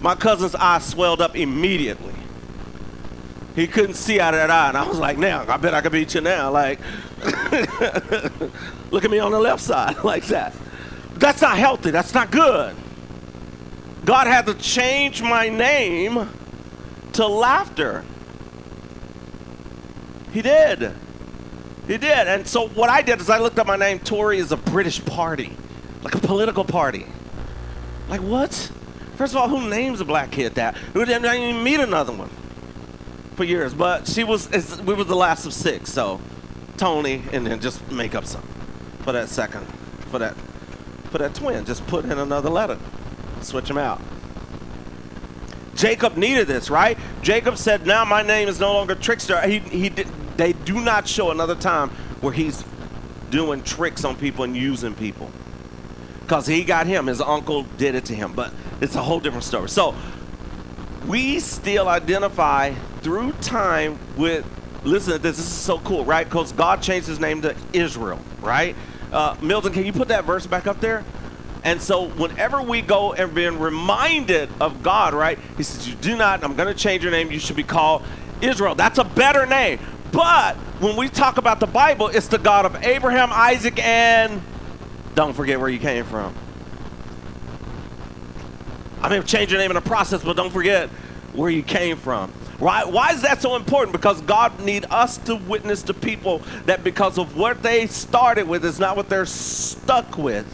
My 0.00 0.14
cousin's 0.14 0.54
eye 0.54 0.78
swelled 0.78 1.22
up 1.22 1.34
immediately. 1.34 2.14
He 3.56 3.66
couldn't 3.66 3.94
see 3.94 4.20
out 4.20 4.34
of 4.34 4.40
that 4.40 4.50
eye, 4.50 4.68
and 4.68 4.76
I 4.76 4.86
was 4.86 4.98
like, 4.98 5.16
"Now, 5.16 5.44
I 5.48 5.56
bet 5.56 5.74
I 5.74 5.80
can 5.80 5.90
beat 5.90 6.14
you 6.14 6.20
now." 6.20 6.50
Like, 6.50 6.78
look 8.92 9.04
at 9.04 9.10
me 9.10 9.18
on 9.18 9.32
the 9.32 9.40
left 9.40 9.62
side, 9.62 9.96
like 10.04 10.26
that. 10.26 10.54
That's 11.14 11.40
not 11.40 11.56
healthy. 11.56 11.90
That's 11.90 12.14
not 12.14 12.30
good. 12.30 12.76
God 14.04 14.26
had 14.26 14.46
to 14.46 14.54
change 14.54 15.22
my 15.22 15.48
name 15.48 16.28
to 17.14 17.26
laughter. 17.26 18.04
He 20.30 20.42
did. 20.42 20.94
He 21.88 21.98
did. 21.98 22.28
And 22.28 22.46
so 22.46 22.68
what 22.68 22.90
I 22.90 23.02
did 23.02 23.20
is 23.20 23.28
I 23.28 23.38
looked 23.38 23.58
up 23.58 23.66
my 23.66 23.76
name. 23.76 23.98
Tory 23.98 24.38
is 24.38 24.52
a 24.52 24.56
British 24.56 25.04
party. 25.04 25.56
like 26.02 26.14
a 26.14 26.18
political 26.18 26.64
party. 26.64 27.06
Like 28.08 28.20
what? 28.20 28.70
First 29.16 29.34
of 29.34 29.40
all, 29.40 29.48
who 29.48 29.68
names 29.68 30.00
a 30.00 30.04
black 30.04 30.30
kid 30.30 30.54
that? 30.54 30.76
We 30.94 31.04
didn't 31.04 31.24
even 31.24 31.64
meet 31.64 31.80
another 31.80 32.12
one 32.12 32.30
for 33.34 33.44
years, 33.44 33.74
but 33.74 34.06
she 34.06 34.22
was. 34.22 34.48
We 34.80 34.94
were 34.94 35.04
the 35.04 35.16
last 35.16 35.44
of 35.44 35.52
six, 35.52 35.92
so 35.92 36.20
Tony, 36.76 37.24
and 37.32 37.46
then 37.46 37.60
just 37.60 37.90
make 37.90 38.14
up 38.14 38.24
some 38.24 38.42
for 39.00 39.12
that 39.12 39.28
second, 39.28 39.66
for 40.10 40.18
that, 40.20 40.36
for 41.10 41.18
that 41.18 41.34
twin. 41.34 41.64
Just 41.64 41.86
put 41.88 42.04
in 42.04 42.12
another 42.12 42.48
letter, 42.48 42.78
switch 43.40 43.68
them 43.68 43.78
out. 43.78 44.00
Jacob 45.74 46.16
needed 46.16 46.46
this, 46.46 46.70
right? 46.70 46.96
Jacob 47.22 47.56
said, 47.56 47.86
"Now 47.86 48.04
my 48.04 48.22
name 48.22 48.48
is 48.48 48.60
no 48.60 48.72
longer 48.72 48.94
trickster." 48.94 49.40
He 49.46 49.58
he 49.58 49.88
did, 49.88 50.06
they 50.38 50.54
do 50.54 50.80
not 50.80 51.06
show 51.06 51.30
another 51.30 51.54
time 51.54 51.90
where 52.20 52.32
he's 52.32 52.64
doing 53.30 53.62
tricks 53.62 54.04
on 54.04 54.16
people 54.16 54.44
and 54.44 54.56
using 54.56 54.94
people 54.94 55.30
because 56.22 56.46
he 56.46 56.64
got 56.64 56.86
him. 56.86 57.06
His 57.06 57.20
uncle 57.20 57.64
did 57.76 57.94
it 57.94 58.06
to 58.06 58.14
him, 58.14 58.32
but 58.32 58.52
it's 58.80 58.94
a 58.94 59.02
whole 59.02 59.20
different 59.20 59.44
story. 59.44 59.68
So 59.68 59.94
we 61.06 61.40
still 61.40 61.88
identify 61.88 62.74
through 63.02 63.32
time 63.32 63.98
with. 64.16 64.46
Listen 64.84 65.14
to 65.14 65.18
this. 65.18 65.36
This 65.36 65.46
is 65.46 65.52
so 65.52 65.80
cool, 65.80 66.04
right? 66.04 66.24
Because 66.24 66.52
God 66.52 66.82
changed 66.82 67.08
his 67.08 67.18
name 67.18 67.42
to 67.42 67.56
Israel, 67.72 68.20
right? 68.40 68.76
Uh, 69.10 69.36
Milton, 69.42 69.72
can 69.72 69.84
you 69.84 69.92
put 69.92 70.08
that 70.08 70.24
verse 70.24 70.46
back 70.46 70.68
up 70.68 70.80
there? 70.80 71.04
And 71.64 71.82
so, 71.82 72.08
whenever 72.10 72.62
we 72.62 72.80
go 72.80 73.12
and 73.12 73.34
being 73.34 73.58
reminded 73.58 74.48
of 74.60 74.84
God, 74.84 75.14
right? 75.14 75.36
He 75.56 75.64
says, 75.64 75.88
"You 75.88 75.96
do 75.96 76.16
not. 76.16 76.44
I'm 76.44 76.54
going 76.54 76.72
to 76.72 76.78
change 76.78 77.02
your 77.02 77.10
name. 77.10 77.32
You 77.32 77.40
should 77.40 77.56
be 77.56 77.64
called 77.64 78.04
Israel." 78.40 78.76
That's 78.76 78.98
a 78.98 79.04
better 79.04 79.46
name. 79.46 79.80
But 80.12 80.56
when 80.80 80.96
we 80.96 81.08
talk 81.08 81.38
about 81.38 81.60
the 81.60 81.66
Bible, 81.66 82.08
it's 82.08 82.28
the 82.28 82.38
God 82.38 82.64
of 82.64 82.76
Abraham, 82.84 83.30
Isaac, 83.32 83.78
and 83.84 84.40
don't 85.14 85.34
forget 85.34 85.60
where 85.60 85.68
you 85.68 85.78
came 85.78 86.04
from. 86.04 86.34
I 89.00 89.08
mean, 89.08 89.22
change 89.24 89.50
your 89.50 89.60
name 89.60 89.70
in 89.70 89.74
the 89.74 89.80
process, 89.80 90.24
but 90.24 90.36
don't 90.36 90.52
forget 90.52 90.88
where 91.32 91.50
you 91.50 91.62
came 91.62 91.96
from. 91.96 92.32
Right? 92.58 92.90
Why 92.90 93.12
is 93.12 93.22
that 93.22 93.40
so 93.40 93.54
important? 93.54 93.92
Because 93.92 94.20
God 94.22 94.60
need 94.60 94.84
us 94.90 95.18
to 95.18 95.36
witness 95.36 95.82
to 95.84 95.94
people 95.94 96.42
that 96.66 96.82
because 96.82 97.16
of 97.16 97.36
what 97.36 97.62
they 97.62 97.86
started 97.86 98.48
with 98.48 98.64
is 98.64 98.80
not 98.80 98.96
what 98.96 99.08
they're 99.08 99.26
stuck 99.26 100.18
with. 100.18 100.46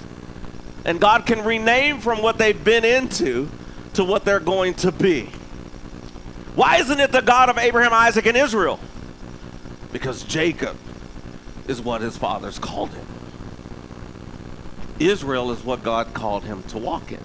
And 0.84 1.00
God 1.00 1.24
can 1.24 1.42
rename 1.44 2.00
from 2.00 2.20
what 2.20 2.36
they've 2.36 2.62
been 2.62 2.84
into 2.84 3.48
to 3.94 4.04
what 4.04 4.26
they're 4.26 4.40
going 4.40 4.74
to 4.74 4.92
be. 4.92 5.30
Why 6.54 6.76
isn't 6.76 7.00
it 7.00 7.10
the 7.10 7.22
God 7.22 7.48
of 7.48 7.56
Abraham, 7.56 7.94
Isaac, 7.94 8.26
and 8.26 8.36
Israel? 8.36 8.78
Because 9.94 10.24
Jacob 10.24 10.76
is 11.68 11.80
what 11.80 12.00
his 12.00 12.16
fathers 12.16 12.58
called 12.58 12.90
him. 12.90 13.06
Israel 14.98 15.52
is 15.52 15.62
what 15.62 15.84
God 15.84 16.12
called 16.12 16.42
him 16.42 16.64
to 16.64 16.78
walk 16.78 17.12
in. 17.12 17.22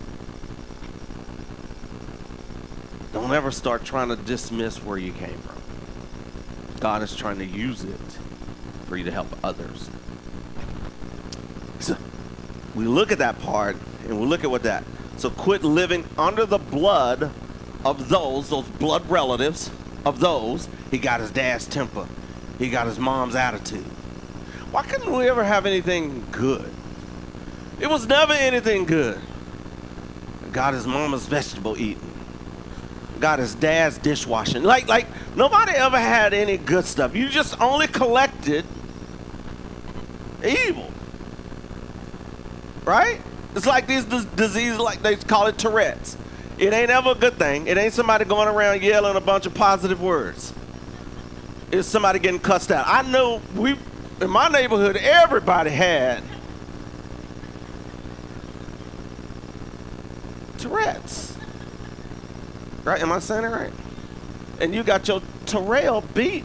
Don't 3.11 3.33
ever 3.33 3.49
start 3.49 3.83
trying 3.83 4.09
to 4.09 4.15
dismiss 4.15 4.83
where 4.83 4.99
you 4.99 5.11
came 5.13 5.39
from. 5.39 5.59
God 6.79 7.01
is 7.01 7.15
trying 7.15 7.39
to 7.39 7.45
use 7.45 7.83
it 7.83 8.19
for 8.85 8.97
you 8.97 9.03
to 9.03 9.11
help 9.11 9.27
others. 9.43 9.89
So 11.79 11.97
we 12.75 12.85
look 12.85 13.11
at 13.11 13.17
that 13.17 13.39
part 13.39 13.77
and 14.03 14.19
we 14.19 14.27
look 14.27 14.43
at 14.43 14.51
what 14.51 14.61
that. 14.61 14.83
So 15.17 15.31
quit 15.31 15.63
living 15.63 16.05
under 16.19 16.45
the 16.45 16.59
blood 16.59 17.31
of 17.83 18.09
those, 18.09 18.49
those 18.49 18.67
blood 18.67 19.09
relatives 19.09 19.71
of 20.05 20.19
those. 20.19 20.69
He 20.91 20.99
got 20.99 21.19
his 21.19 21.31
dad's 21.31 21.65
temper. 21.65 22.07
He 22.59 22.69
got 22.69 22.87
his 22.87 22.99
mom's 22.99 23.35
attitude. 23.35 23.85
Why 24.71 24.83
couldn't 24.83 25.11
we 25.11 25.27
ever 25.29 25.43
have 25.43 25.65
anything 25.65 26.27
good? 26.31 26.69
It 27.79 27.89
was 27.89 28.05
never 28.05 28.33
anything 28.33 28.85
good. 28.85 29.19
Got 30.51 30.73
his 30.73 30.85
mama's 30.85 31.25
vegetable 31.25 31.77
eating. 31.77 32.05
Got 33.19 33.39
his 33.39 33.55
dad's 33.55 33.97
dishwashing. 33.97 34.63
Like, 34.63 34.87
like 34.87 35.07
nobody 35.35 35.71
ever 35.71 35.99
had 35.99 36.33
any 36.33 36.57
good 36.57 36.85
stuff. 36.85 37.15
You 37.15 37.29
just 37.29 37.59
only 37.61 37.87
collected 37.87 38.65
evil. 40.45 40.91
Right? 42.83 43.21
It's 43.55 43.65
like 43.65 43.87
these 43.87 44.05
diseases, 44.05 44.79
like 44.79 45.01
they 45.01 45.15
call 45.15 45.47
it 45.47 45.57
Tourette's. 45.57 46.17
It 46.57 46.73
ain't 46.73 46.89
ever 46.89 47.11
a 47.11 47.15
good 47.15 47.35
thing. 47.35 47.67
It 47.67 47.77
ain't 47.77 47.93
somebody 47.93 48.25
going 48.25 48.49
around 48.49 48.81
yelling 48.81 49.15
a 49.15 49.21
bunch 49.21 49.45
of 49.45 49.53
positive 49.53 50.01
words. 50.01 50.53
It's 51.71 51.87
somebody 51.87 52.19
getting 52.19 52.39
cussed 52.39 52.71
out. 52.71 52.85
I 52.87 53.03
know 53.03 53.41
we 53.55 53.75
in 54.21 54.29
my 54.29 54.47
neighborhood 54.47 54.97
everybody 54.97 55.69
had 55.69 56.23
Tourette's. 60.57 61.35
Right? 62.83 63.01
Am 63.01 63.11
I 63.11 63.19
saying 63.19 63.43
it 63.43 63.47
right? 63.47 63.73
And 64.59 64.73
you 64.73 64.83
got 64.83 65.07
your 65.07 65.21
Terrell 65.45 66.01
beat 66.13 66.43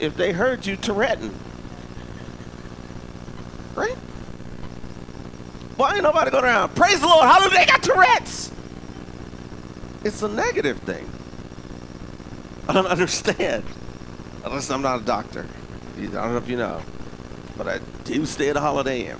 if 0.00 0.16
they 0.16 0.32
heard 0.32 0.66
you 0.66 0.76
Touretting. 0.76 1.32
Right? 3.74 3.96
Why 5.76 5.94
ain't 5.94 6.02
nobody 6.04 6.30
going 6.30 6.44
around? 6.44 6.74
Praise 6.74 7.00
the 7.00 7.06
Lord. 7.06 7.26
Hallelujah. 7.26 7.58
They 7.58 7.66
got 7.66 7.82
Tourette's. 7.82 8.50
It's 10.04 10.22
a 10.22 10.28
negative 10.28 10.78
thing. 10.80 11.10
I 12.68 12.72
don't 12.72 12.86
understand. 12.86 13.64
Unless 14.46 14.70
I'm 14.70 14.80
not 14.80 15.02
a 15.02 15.04
doctor. 15.04 15.44
I 15.98 16.02
don't 16.02 16.12
know 16.12 16.36
if 16.36 16.48
you 16.48 16.56
know. 16.56 16.80
But 17.58 17.66
I 17.66 17.80
do 18.04 18.24
stay 18.24 18.48
at 18.48 18.56
a 18.56 18.60
Holiday 18.60 19.08
Inn. 19.08 19.18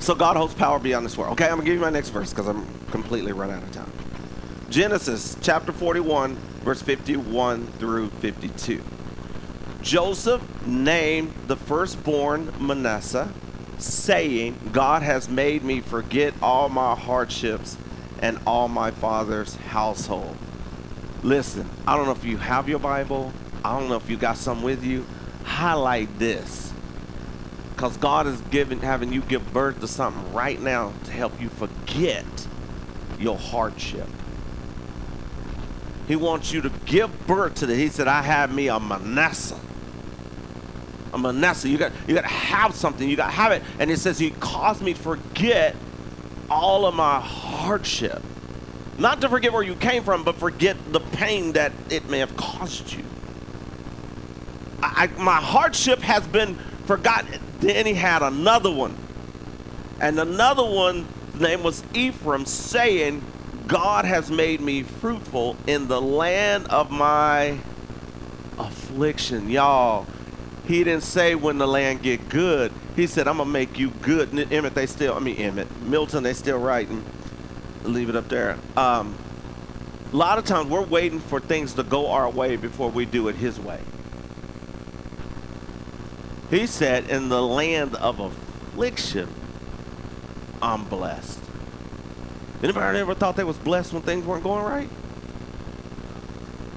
So 0.00 0.16
God 0.16 0.36
holds 0.36 0.54
power 0.54 0.80
beyond 0.80 1.06
this 1.06 1.16
world. 1.16 1.32
Okay, 1.34 1.44
I'm 1.44 1.52
gonna 1.52 1.64
give 1.64 1.74
you 1.74 1.80
my 1.80 1.90
next 1.90 2.08
verse 2.08 2.30
because 2.30 2.48
I'm 2.48 2.66
completely 2.90 3.30
run 3.32 3.50
out 3.50 3.62
of 3.62 3.70
time. 3.70 3.92
Genesis 4.68 5.36
chapter 5.40 5.70
41, 5.70 6.34
verse 6.64 6.82
51 6.82 7.66
through 7.66 8.10
52. 8.10 8.82
Joseph 9.82 10.66
named 10.66 11.32
the 11.46 11.56
firstborn 11.56 12.52
Manasseh, 12.58 13.32
saying, 13.78 14.70
God 14.72 15.02
has 15.02 15.28
made 15.28 15.62
me 15.62 15.80
forget 15.80 16.34
all 16.42 16.68
my 16.68 16.96
hardships 16.96 17.76
and 18.20 18.38
all 18.46 18.68
my 18.68 18.90
father's 18.90 19.56
household. 19.56 20.36
Listen, 21.22 21.68
I 21.86 21.96
don't 21.96 22.06
know 22.06 22.12
if 22.12 22.24
you 22.24 22.36
have 22.36 22.68
your 22.68 22.78
Bible, 22.78 23.32
I 23.64 23.78
don't 23.78 23.88
know 23.88 23.96
if 23.96 24.08
you 24.08 24.16
got 24.16 24.36
some 24.36 24.62
with 24.62 24.84
you. 24.84 25.06
Highlight 25.44 26.18
this 26.18 26.72
because 27.74 27.96
God 27.96 28.26
is 28.26 28.40
giving, 28.50 28.80
having 28.80 29.12
you 29.12 29.22
give 29.22 29.52
birth 29.52 29.80
to 29.80 29.88
something 29.88 30.34
right 30.34 30.60
now 30.60 30.92
to 31.04 31.12
help 31.12 31.40
you 31.40 31.48
forget 31.48 32.26
your 33.18 33.38
hardship. 33.38 34.06
He 36.06 36.16
wants 36.16 36.52
you 36.52 36.60
to 36.60 36.70
give 36.84 37.26
birth 37.26 37.54
to 37.56 37.66
the. 37.66 37.74
He 37.74 37.88
said, 37.88 38.06
"I 38.06 38.22
have 38.22 38.52
me 38.52 38.68
a 38.68 38.78
Manasseh." 38.78 39.58
A 41.12 41.18
Manasseh. 41.18 41.68
You 41.68 41.78
got 41.78 41.92
you 42.06 42.14
got 42.14 42.22
to 42.22 42.28
have 42.28 42.74
something. 42.74 43.08
You 43.08 43.16
got 43.16 43.26
to 43.26 43.32
have 43.32 43.52
it. 43.52 43.62
And 43.78 43.88
he 43.88 43.96
says, 43.96 44.18
"He 44.18 44.30
caused 44.30 44.82
me 44.82 44.92
to 44.92 45.00
forget 45.00 45.74
all 46.50 46.84
of 46.84 46.94
my 46.94 47.20
hardship, 47.20 48.22
not 48.98 49.20
to 49.20 49.28
forget 49.28 49.52
where 49.52 49.62
you 49.62 49.76
came 49.76 50.02
from, 50.02 50.24
but 50.24 50.36
forget 50.36 50.76
the 50.92 51.00
pain 51.00 51.52
that 51.52 51.72
it 51.88 52.10
may 52.10 52.18
have 52.18 52.36
caused 52.36 52.92
you." 52.92 53.04
I, 54.82 55.08
I, 55.16 55.22
my 55.22 55.36
hardship 55.36 56.00
has 56.00 56.26
been 56.26 56.56
forgotten. 56.86 57.40
Then 57.60 57.86
he 57.86 57.94
had 57.94 58.22
another 58.22 58.70
one. 58.70 58.96
And 60.00 60.18
another 60.18 60.64
one, 60.64 61.06
the 61.34 61.48
name 61.48 61.62
was 61.62 61.84
Ephraim, 61.94 62.46
saying, 62.46 63.22
God 63.66 64.04
has 64.04 64.30
made 64.30 64.60
me 64.60 64.82
fruitful 64.82 65.56
in 65.66 65.88
the 65.88 66.00
land 66.00 66.66
of 66.68 66.90
my 66.90 67.58
affliction. 68.58 69.50
Y'all, 69.50 70.06
he 70.66 70.82
didn't 70.82 71.02
say 71.02 71.34
when 71.34 71.58
the 71.58 71.68
land 71.68 72.02
get 72.02 72.28
good. 72.28 72.72
He 73.00 73.06
said, 73.06 73.26
I'm 73.26 73.38
gonna 73.38 73.48
make 73.48 73.78
you 73.78 73.88
good. 74.02 74.38
Emmett, 74.52 74.74
they 74.74 74.84
still, 74.84 75.14
I 75.14 75.20
mean 75.20 75.36
Emmett, 75.36 75.74
Milton, 75.80 76.22
they 76.22 76.34
still 76.34 76.58
writing. 76.58 77.02
Leave 77.82 78.10
it 78.10 78.14
up 78.14 78.28
there. 78.28 78.58
Um, 78.76 79.16
a 80.12 80.16
lot 80.16 80.36
of 80.36 80.44
times 80.44 80.68
we're 80.68 80.84
waiting 80.84 81.18
for 81.18 81.40
things 81.40 81.72
to 81.74 81.82
go 81.82 82.10
our 82.10 82.28
way 82.28 82.56
before 82.56 82.90
we 82.90 83.06
do 83.06 83.28
it 83.28 83.36
his 83.36 83.58
way. 83.58 83.80
He 86.50 86.66
said, 86.66 87.08
In 87.08 87.30
the 87.30 87.40
land 87.40 87.96
of 87.96 88.20
affliction, 88.20 89.28
I'm 90.60 90.84
blessed. 90.84 91.40
Anybody 92.62 92.98
ever 92.98 93.14
thought 93.14 93.34
they 93.34 93.44
was 93.44 93.56
blessed 93.56 93.94
when 93.94 94.02
things 94.02 94.26
weren't 94.26 94.44
going 94.44 94.62
right? 94.62 94.90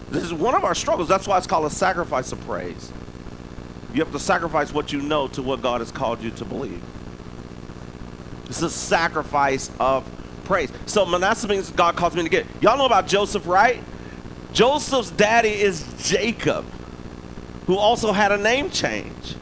This 0.10 0.24
is 0.24 0.32
one 0.32 0.56
of 0.56 0.64
our 0.64 0.74
struggles. 0.74 1.10
That's 1.10 1.28
why 1.28 1.38
it's 1.38 1.48
called 1.48 1.66
a 1.66 1.70
sacrifice 1.70 2.32
of 2.32 2.40
praise. 2.48 2.94
You 3.94 4.04
have 4.04 4.12
to 4.14 4.20
sacrifice 4.20 4.74
what 4.74 4.92
you 4.92 5.02
know 5.02 5.28
to 5.30 5.42
what 5.44 5.62
God 5.62 5.82
has 5.82 5.92
called 5.92 6.22
you 6.22 6.32
to 6.32 6.46
believe. 6.46 6.84
It's 8.46 8.62
a 8.62 8.70
sacrifice 8.70 9.72
of 9.80 10.10
praise. 10.46 10.72
So 10.86 11.06
Manasseh 11.06 11.48
means 11.48 11.70
God 11.72 11.96
calls 11.96 12.16
me 12.16 12.24
to 12.24 12.30
get. 12.30 12.46
Y'all 12.62 12.78
know 12.78 12.86
about 12.86 13.08
Joseph, 13.08 13.48
right? 13.48 13.84
Joseph's 14.52 15.12
daddy 15.12 15.50
is 15.50 15.86
Jacob. 16.00 16.66
who 17.68 17.78
also 17.78 18.12
had 18.12 18.32
a 18.32 18.38
name 18.38 18.70
change. 18.70 19.36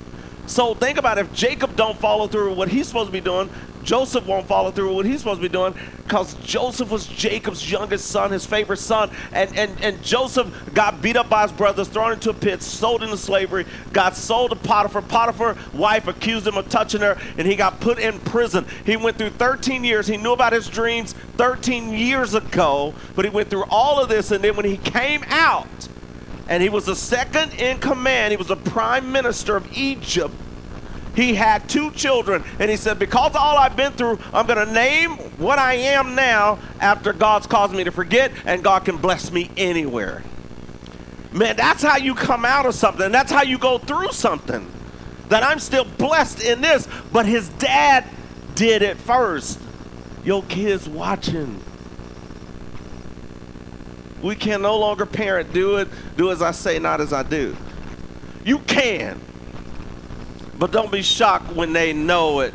So 0.45 0.73
think 0.73 0.97
about 0.97 1.17
if 1.17 1.33
Jacob 1.33 1.75
don't 1.75 1.97
follow 1.97 2.27
through 2.27 2.49
with 2.49 2.57
what 2.57 2.67
he's 2.69 2.87
supposed 2.87 3.07
to 3.07 3.11
be 3.11 3.21
doing, 3.21 3.49
Joseph 3.83 4.25
won't 4.25 4.47
follow 4.47 4.71
through 4.71 4.87
with 4.87 4.95
what 4.95 5.05
he's 5.05 5.19
supposed 5.19 5.41
to 5.41 5.47
be 5.47 5.51
doing 5.51 5.73
because 6.03 6.33
Joseph 6.35 6.91
was 6.91 7.07
Jacob's 7.07 7.69
youngest 7.71 8.05
son, 8.05 8.31
his 8.31 8.45
favorite 8.45 8.77
son. 8.77 9.09
And, 9.31 9.57
and, 9.57 9.71
and 9.81 10.03
Joseph 10.03 10.73
got 10.73 11.01
beat 11.01 11.15
up 11.15 11.29
by 11.29 11.43
his 11.43 11.51
brothers, 11.51 11.87
thrown 11.87 12.13
into 12.13 12.29
a 12.29 12.33
pit, 12.33 12.61
sold 12.61 13.03
into 13.03 13.17
slavery, 13.17 13.65
got 13.93 14.15
sold 14.15 14.51
to 14.51 14.55
Potiphar. 14.55 15.01
Potiphar's 15.01 15.73
wife 15.73 16.07
accused 16.07 16.47
him 16.47 16.57
of 16.57 16.69
touching 16.69 17.01
her, 17.01 17.17
and 17.37 17.47
he 17.47 17.55
got 17.55 17.79
put 17.79 17.97
in 17.97 18.19
prison. 18.19 18.65
He 18.85 18.97
went 18.97 19.17
through 19.17 19.31
13 19.31 19.83
years. 19.83 20.07
He 20.07 20.17
knew 20.17 20.33
about 20.33 20.53
his 20.53 20.67
dreams 20.67 21.13
13 21.37 21.93
years 21.93 22.33
ago, 22.33 22.93
but 23.15 23.25
he 23.25 23.31
went 23.31 23.49
through 23.49 23.65
all 23.69 24.01
of 24.01 24.09
this. 24.09 24.31
And 24.31 24.43
then 24.43 24.55
when 24.55 24.65
he 24.65 24.77
came 24.77 25.23
out, 25.27 25.67
and 26.51 26.61
he 26.61 26.67
was 26.67 26.85
the 26.85 26.97
second 26.97 27.53
in 27.53 27.79
command. 27.79 28.31
He 28.31 28.37
was 28.37 28.47
the 28.47 28.57
prime 28.57 29.13
minister 29.13 29.55
of 29.55 29.71
Egypt. 29.71 30.35
He 31.15 31.35
had 31.35 31.67
two 31.67 31.91
children, 31.91 32.43
and 32.59 32.71
he 32.71 32.77
said, 32.77 32.97
Because 32.97 33.31
of 33.31 33.37
all 33.37 33.57
I've 33.57 33.75
been 33.75 33.91
through, 33.91 34.19
I'm 34.33 34.47
going 34.47 34.65
to 34.65 34.73
name 34.73 35.11
what 35.37 35.59
I 35.59 35.73
am 35.73 36.15
now 36.15 36.59
after 36.79 37.11
God's 37.11 37.47
caused 37.47 37.73
me 37.73 37.83
to 37.83 37.91
forget, 37.91 38.31
and 38.45 38.63
God 38.63 38.85
can 38.85 38.97
bless 38.97 39.31
me 39.31 39.51
anywhere. 39.57 40.23
Man, 41.33 41.55
that's 41.55 41.83
how 41.83 41.97
you 41.97 42.15
come 42.15 42.45
out 42.45 42.65
of 42.65 42.75
something. 42.75 43.11
That's 43.11 43.31
how 43.31 43.43
you 43.43 43.57
go 43.57 43.77
through 43.77 44.11
something. 44.11 44.69
That 45.29 45.43
I'm 45.43 45.59
still 45.59 45.85
blessed 45.85 46.43
in 46.43 46.61
this, 46.61 46.87
but 47.11 47.25
his 47.25 47.49
dad 47.49 48.05
did 48.55 48.81
it 48.81 48.97
first. 48.97 49.59
Your 50.23 50.43
kids 50.43 50.87
watching. 50.87 51.61
We 54.21 54.35
can 54.35 54.61
no 54.61 54.77
longer 54.77 55.05
parent, 55.05 55.51
do 55.51 55.77
it, 55.77 55.87
do 56.15 56.31
as 56.31 56.41
I 56.41 56.51
say, 56.51 56.79
not 56.79 57.01
as 57.01 57.11
I 57.11 57.23
do. 57.23 57.55
You 58.45 58.59
can. 58.59 59.19
But 60.61 60.69
don't 60.71 60.91
be 60.91 61.01
shocked 61.01 61.53
when 61.53 61.73
they 61.73 61.91
know 61.91 62.41
it 62.41 62.53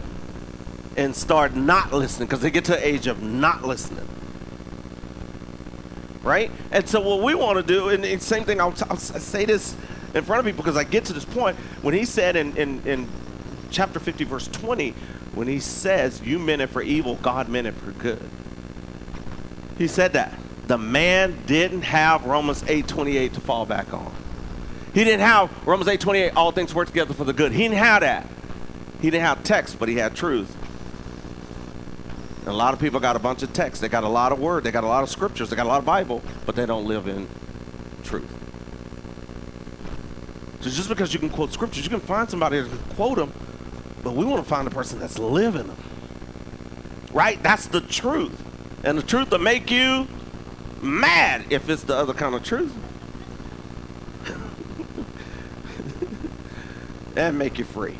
and 0.96 1.12
start 1.12 1.56
not 1.56 1.92
listening 1.92 2.28
because 2.28 2.40
they 2.40 2.52
get 2.52 2.64
to 2.66 2.70
the 2.70 2.86
age 2.86 3.08
of 3.08 3.20
not 3.20 3.64
listening. 3.64 4.06
Right? 6.22 6.52
And 6.70 6.88
so, 6.88 7.00
what 7.00 7.24
we 7.24 7.34
want 7.34 7.56
to 7.56 7.64
do, 7.64 7.88
and 7.88 8.04
the 8.04 8.16
same 8.20 8.44
thing, 8.44 8.60
I'll, 8.60 8.70
t- 8.70 8.84
I'll 8.88 8.96
say 8.96 9.44
this 9.44 9.74
in 10.14 10.22
front 10.22 10.38
of 10.38 10.46
people 10.46 10.62
because 10.62 10.76
I 10.76 10.84
get 10.84 11.04
to 11.06 11.14
this 11.14 11.24
point 11.24 11.56
when 11.82 11.94
he 11.94 12.04
said 12.04 12.36
in, 12.36 12.56
in, 12.56 12.80
in 12.86 13.08
chapter 13.72 13.98
50, 13.98 14.22
verse 14.22 14.46
20, 14.46 14.90
when 15.34 15.48
he 15.48 15.58
says, 15.58 16.22
You 16.22 16.38
meant 16.38 16.62
it 16.62 16.68
for 16.68 16.82
evil, 16.82 17.16
God 17.16 17.48
meant 17.48 17.66
it 17.66 17.74
for 17.74 17.90
good. 17.90 18.30
He 19.78 19.88
said 19.88 20.12
that 20.12 20.32
the 20.68 20.78
man 20.78 21.42
didn't 21.46 21.82
have 21.82 22.24
Romans 22.24 22.62
8:28 22.62 23.32
to 23.32 23.40
fall 23.40 23.66
back 23.66 23.92
on. 23.92 24.14
He 24.96 25.04
didn't 25.04 25.20
have 25.20 25.50
Romans 25.66 25.90
8:28 25.90 26.32
all 26.36 26.52
things 26.52 26.74
work 26.74 26.86
together 26.86 27.12
for 27.12 27.24
the 27.24 27.34
good. 27.34 27.52
He 27.52 27.64
didn't 27.64 27.76
have 27.76 28.00
that. 28.00 28.26
He 29.02 29.10
didn't 29.10 29.26
have 29.26 29.44
text, 29.44 29.78
but 29.78 29.90
he 29.90 29.96
had 29.96 30.16
truth. 30.16 30.56
And 32.38 32.48
a 32.48 32.54
lot 32.54 32.72
of 32.72 32.80
people 32.80 32.98
got 32.98 33.14
a 33.14 33.18
bunch 33.18 33.42
of 33.42 33.52
text. 33.52 33.82
They 33.82 33.90
got 33.90 34.04
a 34.04 34.08
lot 34.08 34.32
of 34.32 34.38
word. 34.38 34.64
They 34.64 34.70
got 34.70 34.84
a 34.84 34.86
lot 34.86 35.02
of 35.02 35.10
scriptures. 35.10 35.50
They 35.50 35.56
got 35.56 35.66
a 35.66 35.68
lot 35.68 35.80
of 35.80 35.84
Bible, 35.84 36.22
but 36.46 36.56
they 36.56 36.64
don't 36.64 36.86
live 36.86 37.08
in 37.08 37.28
truth. 38.04 38.32
So 40.62 40.70
just 40.70 40.88
because 40.88 41.12
you 41.12 41.20
can 41.20 41.28
quote 41.28 41.52
scriptures, 41.52 41.84
you 41.84 41.90
can 41.90 42.00
find 42.00 42.30
somebody 42.30 42.62
can 42.62 42.78
quote 42.94 43.18
them, 43.18 43.34
but 44.02 44.14
we 44.14 44.24
want 44.24 44.42
to 44.42 44.48
find 44.48 44.66
a 44.66 44.70
person 44.70 44.98
that's 44.98 45.18
living 45.18 45.66
them. 45.66 45.76
Right? 47.12 47.42
That's 47.42 47.66
the 47.66 47.82
truth. 47.82 48.42
And 48.82 48.96
the 48.96 49.02
truth 49.02 49.30
will 49.30 49.40
make 49.40 49.70
you 49.70 50.08
mad 50.80 51.44
if 51.50 51.68
it's 51.68 51.82
the 51.82 51.94
other 51.94 52.14
kind 52.14 52.34
of 52.34 52.42
truth. 52.42 52.72
And 57.16 57.38
make 57.38 57.58
you 57.58 57.64
free. 57.64 57.98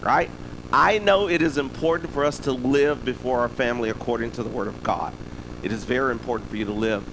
Right? 0.00 0.30
I 0.72 0.98
know 0.98 1.28
it 1.28 1.42
is 1.42 1.58
important 1.58 2.12
for 2.12 2.24
us 2.24 2.38
to 2.40 2.52
live 2.52 3.04
before 3.04 3.40
our 3.40 3.48
family 3.48 3.88
according 3.88 4.32
to 4.32 4.42
the 4.42 4.48
Word 4.48 4.68
of 4.68 4.82
God. 4.82 5.14
It 5.62 5.72
is 5.72 5.84
very 5.84 6.12
important 6.12 6.50
for 6.50 6.56
you 6.56 6.64
to 6.64 6.72
live 6.72 7.04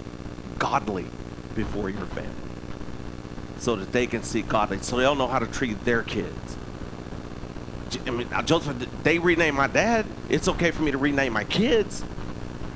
godly 0.58 1.06
before 1.56 1.90
your 1.90 2.06
family 2.08 2.32
so 3.58 3.76
that 3.76 3.92
they 3.92 4.08
can 4.08 4.24
see 4.24 4.42
godly, 4.42 4.80
so 4.80 4.98
they'll 4.98 5.16
know 5.16 5.28
how 5.28 5.40
to 5.40 5.48
treat 5.48 5.86
their 5.86 6.04
kids. 6.04 6.58
I 8.06 8.10
mean, 8.10 8.28
uh, 8.34 8.42
Joseph, 8.42 8.76
they 9.04 9.20
renamed 9.20 9.56
my 9.56 9.68
dad. 9.68 10.06
It's 10.28 10.48
okay 10.48 10.72
for 10.72 10.82
me 10.82 10.92
to 10.92 10.98
rename 10.98 11.34
my 11.34 11.44
kids 11.44 12.04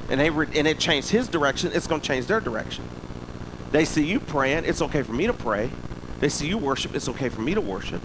and 0.10 0.20
they 0.20 0.30
re- 0.30 0.48
and 0.56 0.68
it 0.68 0.80
changed 0.80 1.10
his 1.10 1.28
direction, 1.28 1.72
it's 1.74 1.88
going 1.88 2.02
to 2.02 2.08
change 2.08 2.28
their 2.28 2.40
direction. 2.40 2.88
They 3.72 3.86
see 3.86 4.06
you 4.06 4.20
praying, 4.20 4.66
it's 4.66 4.82
okay 4.82 5.04
for 5.04 5.14
me 5.14 5.28
to 5.28 5.34
pray. 5.34 5.70
They 6.20 6.30
see 6.30 6.48
you 6.48 6.58
worship, 6.58 6.96
it's 6.96 7.10
okay 7.10 7.30
for 7.30 7.42
me 7.42 7.54
to 7.54 7.62
worship. 7.62 8.02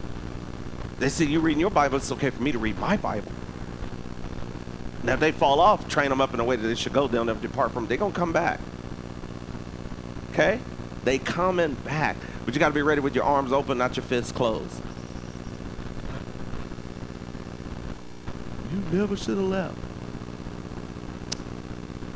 They 0.98 1.09
see 1.09 1.27
you 1.27 1.40
reading 1.40 1.61
your 1.61 1.70
Bible, 1.70 1.96
it's 1.96 2.12
okay 2.12 2.31
for 2.31 2.42
me 2.42 2.53
to 2.53 2.59
read 2.59 2.79
my 2.79 2.96
Bible. 2.96 3.33
Now, 5.03 5.14
if 5.14 5.20
they 5.20 5.33
fall 5.33 5.61
off, 5.61 5.88
train 5.88 6.11
them 6.11 6.20
up 6.20 6.33
in 6.33 6.40
a 6.40 6.44
way 6.44 6.57
that 6.57 6.66
they 6.66 6.75
should 6.75 6.92
go, 6.92 7.09
they'll 7.09 7.25
never 7.25 7.40
depart 7.40 7.72
from. 7.72 7.87
They're 7.87 7.96
going 7.96 8.12
to 8.12 8.18
come 8.18 8.33
back. 8.33 8.61
Okay? 10.31 10.61
They 11.05 11.18
coming 11.18 11.75
back. 11.75 12.16
But 12.44 12.55
you 12.55 12.61
got 12.61 12.68
to 12.68 12.75
be 12.75 12.83
ready 12.83 13.01
with 13.01 13.14
your 13.14 13.25
arms 13.25 13.53
open, 13.53 13.79
not 13.79 13.96
your 13.96 14.05
fists 14.05 14.31
closed. 14.31 14.81
You 18.72 18.98
never 18.98 19.16
should 19.16 19.37
have 19.37 19.46
left. 19.46 19.79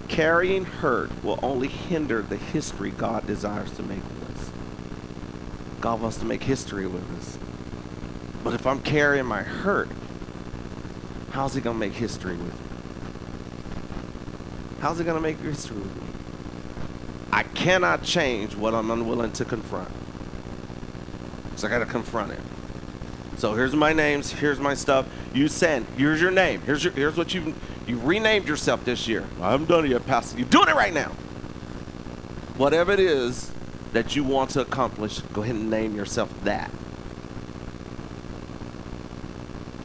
Carrying 0.08 0.64
hurt 0.64 1.10
will 1.24 1.40
only 1.42 1.68
hinder 1.68 2.22
the 2.22 2.36
history 2.36 2.90
God 2.90 3.26
desires 3.26 3.70
to 3.72 3.82
make. 3.82 4.02
God 5.86 6.00
wants 6.00 6.16
to 6.16 6.24
make 6.24 6.42
history 6.42 6.88
with 6.88 7.08
us. 7.16 7.38
But 8.42 8.54
if 8.54 8.66
I'm 8.66 8.80
carrying 8.80 9.24
my 9.24 9.42
hurt, 9.42 9.88
how's 11.30 11.54
he 11.54 11.60
going 11.60 11.76
to 11.76 11.78
make 11.78 11.92
history 11.92 12.34
with 12.34 12.52
me? 12.52 12.68
How's 14.80 14.98
he 14.98 15.04
going 15.04 15.14
to 15.14 15.22
make 15.22 15.38
history 15.38 15.76
with 15.76 15.94
me? 15.94 16.08
I 17.30 17.44
cannot 17.44 18.02
change 18.02 18.56
what 18.56 18.74
I'm 18.74 18.90
unwilling 18.90 19.30
to 19.34 19.44
confront. 19.44 19.88
So 21.54 21.68
I 21.68 21.70
got 21.70 21.78
to 21.78 21.86
confront 21.86 22.32
it. 22.32 22.40
So 23.36 23.54
here's 23.54 23.76
my 23.76 23.92
names, 23.92 24.32
here's 24.32 24.58
my 24.58 24.74
stuff. 24.74 25.06
You 25.32 25.46
send. 25.46 25.86
Here's 25.96 26.20
your 26.20 26.32
name. 26.32 26.62
Here's 26.62 26.82
your 26.82 26.94
here's 26.94 27.16
what 27.16 27.32
you 27.32 27.54
you 27.86 28.00
renamed 28.00 28.48
yourself 28.48 28.84
this 28.84 29.06
year. 29.06 29.24
I 29.40 29.52
haven't 29.52 29.68
done 29.68 29.84
it 29.84 29.92
yet, 29.92 30.04
Pastor. 30.04 30.36
You're 30.36 30.48
doing 30.48 30.68
it 30.68 30.74
right 30.74 30.92
now. 30.92 31.12
Whatever 32.56 32.90
it 32.90 32.98
is 32.98 33.52
that 33.96 34.14
you 34.14 34.22
want 34.22 34.50
to 34.50 34.60
accomplish, 34.60 35.20
go 35.32 35.42
ahead 35.42 35.54
and 35.54 35.70
name 35.70 35.96
yourself 35.96 36.30
that. 36.44 36.70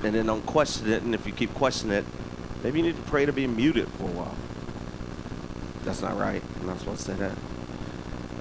And 0.03 0.13
then 0.13 0.25
don't 0.25 0.45
question 0.45 0.91
it. 0.91 1.01
And 1.03 1.15
if 1.15 1.25
you 1.25 1.31
keep 1.31 1.53
questioning 1.53 1.95
it, 1.95 2.05
maybe 2.61 2.79
you 2.79 2.85
need 2.87 2.97
to 2.97 3.01
pray 3.03 3.25
to 3.25 3.31
be 3.31 3.47
muted 3.47 3.87
for 3.87 4.03
a 4.03 4.11
while. 4.11 4.35
That's 5.85 6.01
not 6.01 6.19
right. 6.19 6.43
I'm 6.59 6.67
not 6.67 6.79
supposed 6.79 7.05
to 7.05 7.13
say 7.13 7.17
that. 7.19 7.37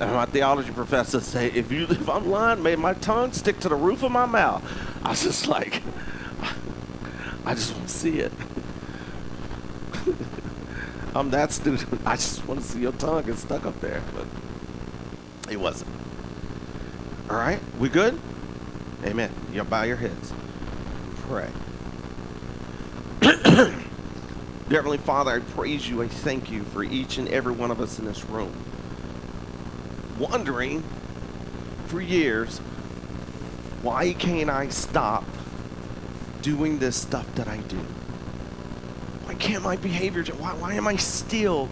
And 0.01 0.13
my 0.13 0.25
theology 0.25 0.73
professor 0.73 1.21
say, 1.21 1.53
if 1.53 1.71
you 1.71 1.85
if 1.85 2.09
I'm 2.09 2.29
lying, 2.29 2.65
may 2.65 2.75
my 2.75 2.95
tongue 2.95 3.33
stick 3.33 3.61
to 3.61 3.69
the 3.69 3.77
roof 3.77 4.03
of 4.03 4.11
my 4.11 4.27
mouth. 4.27 4.65
I 5.05 5.11
was 5.11 5.23
just 5.23 5.47
like, 5.47 5.83
I 7.47 7.55
just 7.55 7.77
want 7.77 7.87
to 7.87 7.95
see 7.95 8.19
it. 8.19 8.33
I'm 11.15 11.31
that 11.31 11.53
student. 11.53 12.01
I 12.05 12.17
just 12.17 12.45
want 12.49 12.61
to 12.61 12.67
see 12.67 12.81
your 12.81 12.93
tongue 12.93 13.23
get 13.23 13.37
stuck 13.37 13.67
up 13.67 13.81
there, 13.81 14.03
but 14.17 14.27
it 15.51 15.59
wasn't. 15.59 15.91
All 17.29 17.37
right, 17.37 17.61
we 17.79 17.89
good? 17.89 18.19
Amen. 19.05 19.33
You 19.53 19.65
bow 19.65 19.83
your 19.83 19.97
heads. 19.97 20.33
Pray. 21.27 21.51
Dear 23.21 23.73
Heavenly 24.71 24.99
Father, 24.99 25.33
I 25.33 25.41
praise 25.41 25.89
you. 25.89 26.03
I 26.03 26.09
thank 26.09 26.51
you 26.51 26.63
for 26.63 26.85
each 26.85 27.19
and 27.19 27.29
every 27.29 27.53
one 27.53 27.71
of 27.71 27.81
us 27.81 27.99
in 27.99 28.05
this 28.05 28.25
room. 28.25 28.53
Wondering 30.19 30.83
for 31.87 32.01
years, 32.01 32.59
why 33.83 34.13
can't 34.13 34.51
I 34.51 34.69
stop 34.69 35.25
doing 36.43 36.79
this 36.79 36.97
stuff 36.97 37.33
that 37.35 37.49
I 37.49 37.59
do? 37.59 37.79
Why 39.25 39.35
can't 39.35 39.65
my 39.65 39.77
behavior, 39.77 40.25
why, 40.35 40.53
why 40.55 40.75
am 40.75 40.87
I 40.87 40.97
still 40.97 41.69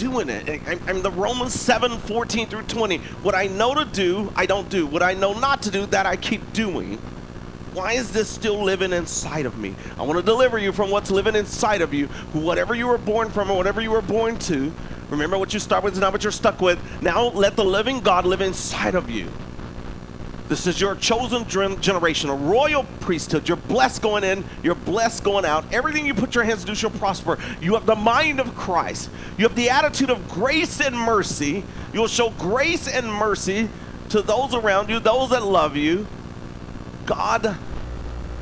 doing 0.00 0.30
it? 0.30 0.62
I'm, 0.66 0.80
I'm 0.88 1.02
the 1.02 1.10
Romans 1.10 1.52
7 1.52 1.98
14 1.98 2.48
through 2.48 2.62
20. 2.62 2.96
What 3.22 3.34
I 3.34 3.46
know 3.46 3.74
to 3.74 3.84
do, 3.84 4.32
I 4.34 4.46
don't 4.46 4.68
do. 4.70 4.86
What 4.86 5.02
I 5.02 5.12
know 5.12 5.34
not 5.34 5.62
to 5.62 5.70
do, 5.70 5.86
that 5.86 6.06
I 6.06 6.16
keep 6.16 6.52
doing. 6.54 6.96
Why 7.74 7.92
is 7.92 8.10
this 8.10 8.28
still 8.28 8.64
living 8.64 8.92
inside 8.92 9.46
of 9.46 9.58
me? 9.58 9.76
I 9.98 10.02
want 10.02 10.18
to 10.18 10.24
deliver 10.24 10.58
you 10.58 10.72
from 10.72 10.90
what's 10.90 11.10
living 11.10 11.36
inside 11.36 11.82
of 11.82 11.94
you, 11.94 12.06
whatever 12.32 12.74
you 12.74 12.88
were 12.88 12.98
born 12.98 13.28
from 13.28 13.50
or 13.50 13.56
whatever 13.56 13.80
you 13.80 13.90
were 13.90 14.02
born 14.02 14.38
to. 14.40 14.72
Remember 15.10 15.38
what 15.38 15.52
you 15.52 15.60
start 15.60 15.84
with 15.84 15.92
is 15.92 16.00
not 16.00 16.12
what 16.12 16.24
you're 16.24 16.32
stuck 16.32 16.60
with. 16.60 16.80
Now 17.02 17.28
let 17.28 17.56
the 17.56 17.64
living 17.64 18.00
God 18.00 18.24
live 18.24 18.40
inside 18.40 18.94
of 18.94 19.10
you. 19.10 19.30
This 20.48 20.66
is 20.66 20.80
your 20.80 20.96
chosen 20.96 21.46
generation, 21.46 22.28
a 22.28 22.34
royal 22.34 22.82
priesthood. 22.98 23.46
You're 23.46 23.56
blessed 23.56 24.02
going 24.02 24.24
in, 24.24 24.44
you're 24.64 24.74
blessed 24.90 25.22
going 25.22 25.44
out. 25.44 25.64
Everything 25.72 26.04
you 26.04 26.14
put 26.14 26.34
your 26.34 26.42
hands 26.42 26.64
to 26.64 26.74
shall 26.74 26.90
prosper. 26.90 27.38
You 27.60 27.74
have 27.74 27.86
the 27.86 27.94
mind 27.94 28.40
of 28.40 28.56
Christ. 28.56 29.08
You 29.38 29.46
have 29.46 29.54
the 29.54 29.70
attitude 29.70 30.10
of 30.10 30.28
grace 30.28 30.80
and 30.80 30.98
mercy. 30.98 31.62
You'll 31.92 32.08
show 32.08 32.30
grace 32.30 32.88
and 32.88 33.06
mercy 33.06 33.68
to 34.08 34.20
those 34.20 34.52
around 34.52 34.88
you, 34.88 34.98
those 34.98 35.30
that 35.30 35.44
love 35.44 35.76
you. 35.76 36.08
God, 37.06 37.56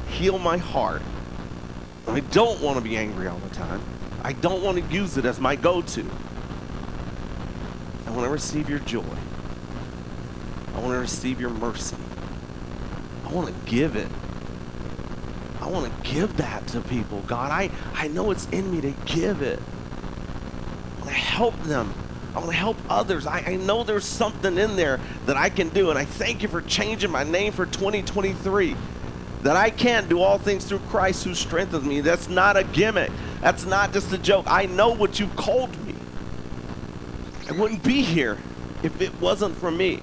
heal 0.08 0.38
my 0.38 0.56
heart. 0.56 1.02
I 2.06 2.20
don't 2.20 2.62
want 2.62 2.78
to 2.78 2.82
be 2.82 2.96
angry 2.96 3.26
all 3.26 3.38
the 3.38 3.54
time. 3.54 3.82
I 4.22 4.32
don't 4.32 4.62
want 4.62 4.78
to 4.78 4.94
use 4.94 5.18
it 5.18 5.26
as 5.26 5.38
my 5.38 5.54
go 5.54 5.82
to. 5.82 6.06
I 8.06 8.10
want 8.10 8.24
to 8.24 8.30
receive 8.30 8.70
your 8.70 8.78
joy. 8.78 9.04
I 10.74 10.80
want 10.80 10.92
to 10.92 10.98
receive 10.98 11.42
your 11.42 11.50
mercy. 11.50 11.96
I 13.26 13.32
want 13.32 13.48
to 13.48 13.70
give 13.70 13.96
it. 13.96 14.08
I 15.68 15.70
want 15.70 16.02
to 16.02 16.10
give 16.10 16.38
that 16.38 16.66
to 16.68 16.80
people. 16.80 17.20
God, 17.26 17.50
I, 17.50 17.70
I 17.92 18.08
know 18.08 18.30
it's 18.30 18.48
in 18.48 18.72
me 18.72 18.80
to 18.80 18.92
give 19.04 19.42
it. 19.42 19.60
I 19.60 21.00
want 21.00 21.10
to 21.10 21.14
help 21.14 21.62
them. 21.64 21.92
I 22.34 22.38
want 22.38 22.52
to 22.52 22.56
help 22.56 22.78
others. 22.88 23.26
I, 23.26 23.40
I 23.40 23.56
know 23.56 23.84
there's 23.84 24.06
something 24.06 24.56
in 24.56 24.76
there 24.76 24.98
that 25.26 25.36
I 25.36 25.50
can 25.50 25.68
do. 25.68 25.90
And 25.90 25.98
I 25.98 26.06
thank 26.06 26.42
you 26.42 26.48
for 26.48 26.62
changing 26.62 27.10
my 27.10 27.22
name 27.22 27.52
for 27.52 27.66
2023. 27.66 28.76
That 29.42 29.56
I 29.56 29.68
can 29.68 30.08
do 30.08 30.22
all 30.22 30.38
things 30.38 30.64
through 30.64 30.78
Christ 30.88 31.24
who 31.24 31.34
strengthens 31.34 31.84
me. 31.84 32.00
That's 32.00 32.30
not 32.30 32.56
a 32.56 32.64
gimmick. 32.64 33.10
That's 33.42 33.66
not 33.66 33.92
just 33.92 34.10
a 34.10 34.18
joke. 34.18 34.46
I 34.48 34.64
know 34.64 34.94
what 34.94 35.20
you've 35.20 35.36
called 35.36 35.78
me. 35.86 35.94
I 37.46 37.52
wouldn't 37.52 37.82
be 37.82 38.00
here 38.00 38.38
if 38.82 39.02
it 39.02 39.20
wasn't 39.20 39.54
for 39.54 39.70
me. 39.70 40.00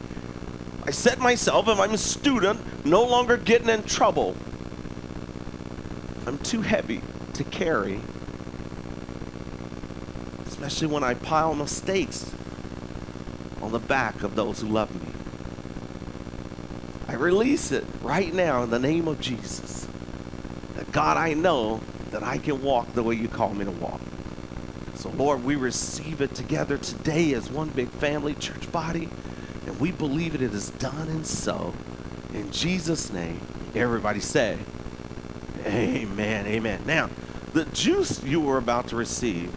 I 0.86 0.92
set 0.92 1.18
myself, 1.18 1.68
if 1.68 1.80
I'm 1.80 1.96
a 1.96 1.98
student, 1.98 2.86
no 2.86 3.04
longer 3.04 3.36
getting 3.36 3.70
in 3.70 3.82
trouble. 3.82 4.38
I'm 6.28 6.40
too 6.40 6.62
heavy 6.62 7.02
to 7.34 7.44
carry, 7.44 8.00
especially 10.48 10.88
when 10.88 11.04
I 11.04 11.14
pile 11.14 11.54
mistakes 11.54 12.34
on 13.62 13.72
the 13.72 13.80
back 13.80 14.24
of 14.24 14.36
those 14.36 14.62
who 14.62 14.68
love 14.68 14.94
me. 14.96 15.12
I 17.08 17.14
release 17.14 17.72
it 17.72 17.86
right 18.02 18.34
now 18.34 18.64
in 18.64 18.72
the 18.72 18.80
name 18.80 19.08
of 19.08 19.22
Jesus. 19.22 19.88
That 20.76 20.92
God, 20.92 21.18
I 21.18 21.34
know 21.34 21.82
that 22.10 22.24
I 22.24 22.40
can 22.40 22.64
walk 22.64 22.94
the 22.94 23.04
way 23.04 23.16
you 23.16 23.28
call 23.28 23.54
me 23.54 23.64
to 23.66 23.72
walk. 23.72 24.02
So, 24.96 25.10
Lord, 25.12 25.44
we 25.44 25.56
receive 25.56 26.22
it 26.22 26.34
together 26.34 26.78
today 26.80 27.34
as 27.34 27.52
one 27.52 27.70
big 27.70 27.90
family, 27.90 28.34
church 28.34 28.72
body, 28.72 29.10
and 29.68 29.80
we 29.80 29.92
believe 29.92 30.34
it, 30.34 30.42
it 30.42 30.54
is 30.54 30.72
done 30.72 31.08
and 31.08 31.28
so. 31.28 31.76
In 32.34 32.52
Jesus' 32.52 33.14
name, 33.14 33.40
everybody 33.76 34.20
say, 34.20 34.58
Amen, 35.66 36.46
amen. 36.46 36.84
Now, 36.86 37.10
the 37.54 37.66
juice 37.66 38.24
you 38.24 38.40
were 38.40 38.58
about 38.58 38.88
to 38.90 38.96
receive 38.96 39.52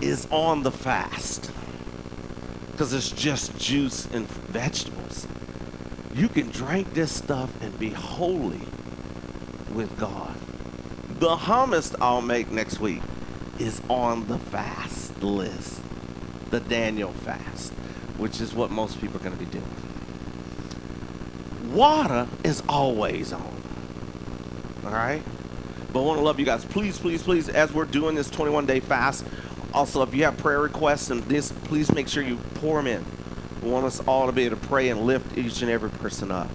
is 0.00 0.26
on 0.30 0.62
the 0.62 0.70
fast 0.70 1.50
because 2.78 2.92
it's 2.92 3.10
just 3.10 3.58
juice 3.58 4.06
and 4.12 4.26
vegetables. 4.28 5.26
You 6.14 6.28
can 6.28 6.48
drink 6.50 6.94
this 6.94 7.12
stuff 7.12 7.60
and 7.62 7.76
be 7.78 7.90
holy 7.90 8.60
with 9.72 9.98
God. 9.98 10.36
The 11.18 11.36
hummus 11.36 11.96
I'll 12.00 12.22
make 12.22 12.52
next 12.52 12.78
week 12.78 13.02
is 13.58 13.82
on 13.88 14.28
the 14.28 14.38
fast 14.38 15.22
list, 15.22 15.80
the 16.50 16.60
Daniel 16.60 17.12
fast, 17.12 17.72
which 18.16 18.40
is 18.40 18.54
what 18.54 18.70
most 18.70 19.00
people 19.00 19.16
are 19.16 19.24
going 19.24 19.36
to 19.36 19.44
be 19.44 19.50
doing. 19.50 19.64
Water 21.72 22.28
is 22.44 22.62
always 22.68 23.32
on. 23.32 23.62
All 24.84 24.92
right? 24.92 25.22
But 25.92 26.00
I 26.00 26.04
want 26.04 26.18
to 26.18 26.24
love 26.24 26.38
you 26.38 26.46
guys. 26.46 26.64
Please, 26.64 26.98
please, 26.98 27.22
please, 27.22 27.48
as 27.48 27.72
we're 27.72 27.84
doing 27.84 28.14
this 28.14 28.30
21 28.30 28.66
day 28.66 28.80
fast, 28.80 29.24
also, 29.72 30.02
if 30.02 30.14
you 30.14 30.24
have 30.24 30.36
prayer 30.38 30.60
requests 30.60 31.10
and 31.10 31.22
this, 31.24 31.52
please 31.64 31.92
make 31.92 32.08
sure 32.08 32.22
you 32.22 32.36
pour 32.54 32.82
them 32.82 32.86
in. 32.86 33.04
We 33.62 33.70
want 33.70 33.86
us 33.86 34.00
all 34.00 34.26
to 34.26 34.32
be 34.32 34.44
able 34.44 34.56
to 34.56 34.66
pray 34.66 34.88
and 34.88 35.02
lift 35.02 35.36
each 35.36 35.62
and 35.62 35.70
every 35.70 35.90
person 35.90 36.30
up. 36.30 36.50